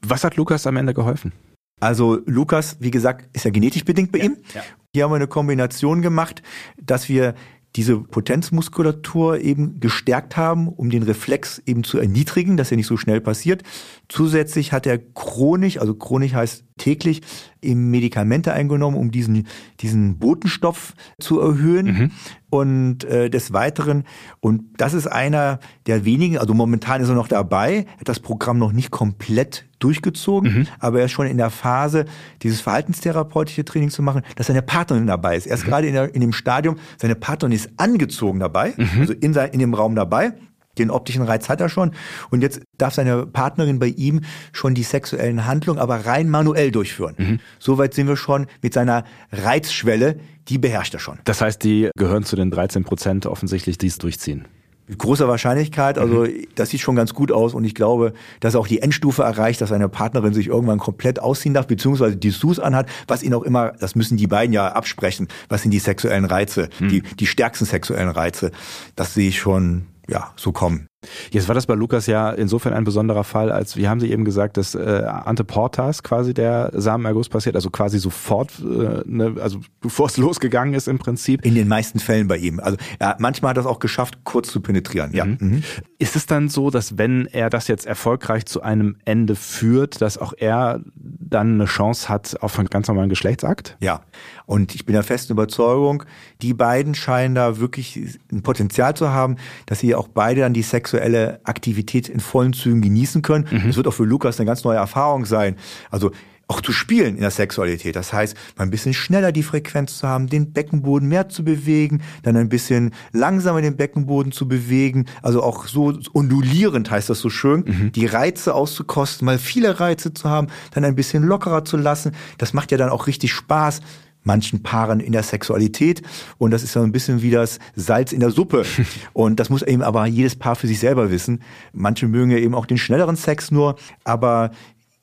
[0.00, 1.32] Was hat Lukas am Ende geholfen?
[1.80, 4.36] Also Lukas, wie gesagt, ist ja genetisch bedingt bei ja, ihm.
[4.54, 4.62] Ja.
[4.92, 6.42] Hier haben wir eine Kombination gemacht,
[6.80, 7.34] dass wir
[7.76, 12.96] diese Potenzmuskulatur eben gestärkt haben, um den Reflex eben zu erniedrigen, dass er nicht so
[12.96, 13.62] schnell passiert.
[14.08, 17.22] Zusätzlich hat er chronisch, also chronisch heißt täglich,
[17.60, 19.46] eben Medikamente eingenommen, um diesen,
[19.80, 21.86] diesen Botenstoff zu erhöhen.
[21.86, 22.10] Mhm.
[22.50, 24.04] Und äh, des Weiteren,
[24.40, 28.58] und das ist einer der wenigen, also momentan ist er noch dabei, hat das Programm
[28.58, 30.66] noch nicht komplett durchgezogen, mhm.
[30.78, 32.04] aber er ist schon in der Phase,
[32.42, 35.46] dieses verhaltenstherapeutische Training zu machen, dass seine Partnerin dabei ist.
[35.46, 35.68] Er ist mhm.
[35.68, 39.00] gerade in, der, in dem Stadium, seine Partnerin ist angezogen dabei, mhm.
[39.00, 40.32] also in, sein, in dem Raum dabei.
[40.78, 41.92] Den optischen Reiz hat er schon.
[42.30, 44.20] Und jetzt darf seine Partnerin bei ihm
[44.52, 47.14] schon die sexuellen Handlungen aber rein manuell durchführen.
[47.18, 47.40] Mhm.
[47.58, 49.02] Soweit sind wir schon mit seiner
[49.32, 51.18] Reizschwelle, die beherrscht er schon.
[51.24, 54.46] Das heißt, die gehören zu den 13 Prozent offensichtlich, die es durchziehen.
[54.88, 56.46] Mit großer Wahrscheinlichkeit, also mhm.
[56.54, 59.68] das sieht schon ganz gut aus und ich glaube, dass auch die Endstufe erreicht, dass
[59.68, 63.72] seine Partnerin sich irgendwann komplett ausziehen darf, beziehungsweise die Sus anhat, was ihn auch immer,
[63.80, 66.88] das müssen die beiden ja absprechen, was sind die sexuellen Reize, mhm.
[66.88, 68.50] die, die stärksten sexuellen Reize.
[68.96, 70.87] Das sehe ich schon ja, so kommen.
[71.30, 74.24] Jetzt war das bei Lukas ja insofern ein besonderer Fall, als, wie haben Sie eben
[74.24, 79.60] gesagt, dass äh, Ante Portas quasi der Samenerguss passiert, also quasi sofort, äh, ne, also
[79.80, 81.44] bevor es losgegangen ist im Prinzip.
[81.46, 82.58] In den meisten Fällen bei ihm.
[82.58, 85.12] Also ja, manchmal hat er es auch geschafft, kurz zu penetrieren.
[85.12, 85.24] Ja.
[85.24, 85.38] Mhm.
[85.40, 85.62] Mhm.
[85.98, 90.18] Ist es dann so, dass wenn er das jetzt erfolgreich zu einem Ende führt, dass
[90.18, 93.76] auch er dann eine Chance hat auf einen ganz normalen Geschlechtsakt?
[93.80, 94.00] Ja.
[94.48, 96.04] Und ich bin der festen Überzeugung,
[96.40, 99.36] die beiden scheinen da wirklich ein Potenzial zu haben,
[99.66, 103.46] dass sie auch beide dann die sexuelle Aktivität in vollen Zügen genießen können.
[103.50, 103.66] Mhm.
[103.66, 105.56] Das wird auch für Lukas eine ganz neue Erfahrung sein.
[105.90, 106.12] Also
[106.46, 107.94] auch zu spielen in der Sexualität.
[107.94, 112.00] Das heißt, mal ein bisschen schneller die Frequenz zu haben, den Beckenboden mehr zu bewegen,
[112.22, 117.28] dann ein bisschen langsamer den Beckenboden zu bewegen, also auch so undulierend heißt das so
[117.28, 117.92] schön, mhm.
[117.92, 122.12] die Reize auszukosten, mal viele Reize zu haben, dann ein bisschen lockerer zu lassen.
[122.38, 123.82] Das macht ja dann auch richtig Spaß
[124.28, 126.02] manchen Paaren in der Sexualität.
[126.36, 128.64] Und das ist so ein bisschen wie das Salz in der Suppe.
[129.14, 131.42] Und das muss eben aber jedes Paar für sich selber wissen.
[131.72, 134.52] Manche mögen ja eben auch den schnelleren Sex nur, aber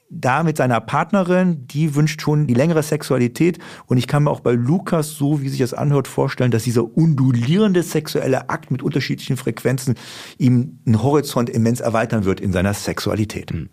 [0.09, 3.57] da mit seiner Partnerin, die wünscht schon die längere Sexualität.
[3.88, 6.84] Und ich kann mir auch bei Lukas, so wie sich das anhört, vorstellen, dass dieser
[6.95, 9.95] undulierende sexuelle Akt mit unterschiedlichen Frequenzen
[10.38, 13.51] ihm einen Horizont immens erweitern wird in seiner Sexualität.
[13.51, 13.69] Hm.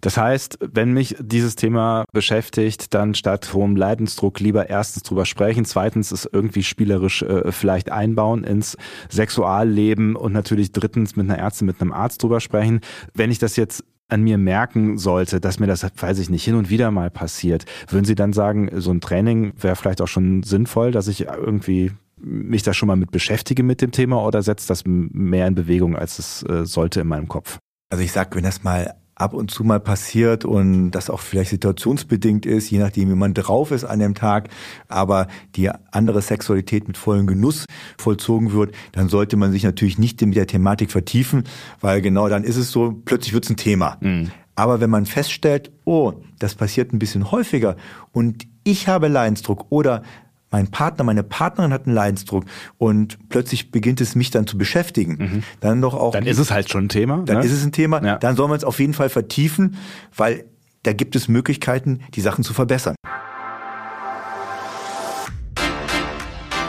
[0.00, 5.64] Das heißt, wenn mich dieses Thema beschäftigt, dann statt hohem Leidensdruck lieber erstens drüber sprechen,
[5.64, 8.76] zweitens es irgendwie spielerisch äh, vielleicht einbauen ins
[9.10, 12.80] Sexualleben und natürlich drittens mit einer Ärztin, mit einem Arzt drüber sprechen.
[13.14, 16.54] Wenn ich das jetzt an mir merken sollte, dass mir das, weiß ich nicht, hin
[16.54, 20.42] und wieder mal passiert, würden Sie dann sagen, so ein Training wäre vielleicht auch schon
[20.42, 24.70] sinnvoll, dass ich irgendwie mich da schon mal mit beschäftige mit dem Thema oder setzt
[24.70, 27.58] das mehr in Bewegung, als es äh, sollte in meinem Kopf?
[27.90, 31.50] Also ich sag, wenn das mal ab und zu mal passiert und das auch vielleicht
[31.50, 34.50] situationsbedingt ist, je nachdem, wie man drauf ist an dem Tag,
[34.88, 37.64] aber die andere Sexualität mit vollem Genuss
[37.98, 41.44] vollzogen wird, dann sollte man sich natürlich nicht mit der Thematik vertiefen,
[41.80, 43.96] weil genau dann ist es so, plötzlich wird es ein Thema.
[44.00, 44.30] Mhm.
[44.54, 47.76] Aber wenn man feststellt, oh, das passiert ein bisschen häufiger
[48.12, 50.02] und ich habe Leidensdruck oder
[50.50, 52.44] mein Partner, meine Partnerin hat einen Leidensdruck
[52.78, 55.42] und plötzlich beginnt es mich dann zu beschäftigen, mhm.
[55.60, 56.12] dann doch auch.
[56.12, 57.22] Dann ist es halt schon ein Thema.
[57.24, 57.44] Dann ne?
[57.44, 58.02] ist es ein Thema.
[58.04, 58.18] Ja.
[58.18, 59.76] Dann soll man es auf jeden Fall vertiefen,
[60.16, 60.44] weil
[60.82, 62.94] da gibt es Möglichkeiten, die Sachen zu verbessern.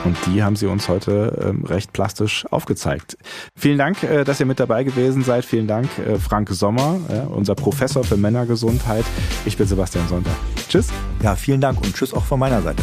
[0.04, 3.18] Und die haben Sie uns heute ähm, recht plastisch aufgezeigt.
[3.56, 5.44] Vielen Dank, äh, dass ihr mit dabei gewesen seid.
[5.44, 9.04] Vielen Dank, äh, Frank Sommer, äh, unser Professor für Männergesundheit.
[9.44, 10.34] Ich bin Sebastian Sonntag.
[10.68, 10.88] Tschüss.
[11.22, 12.82] Ja, vielen Dank und tschüss auch von meiner Seite.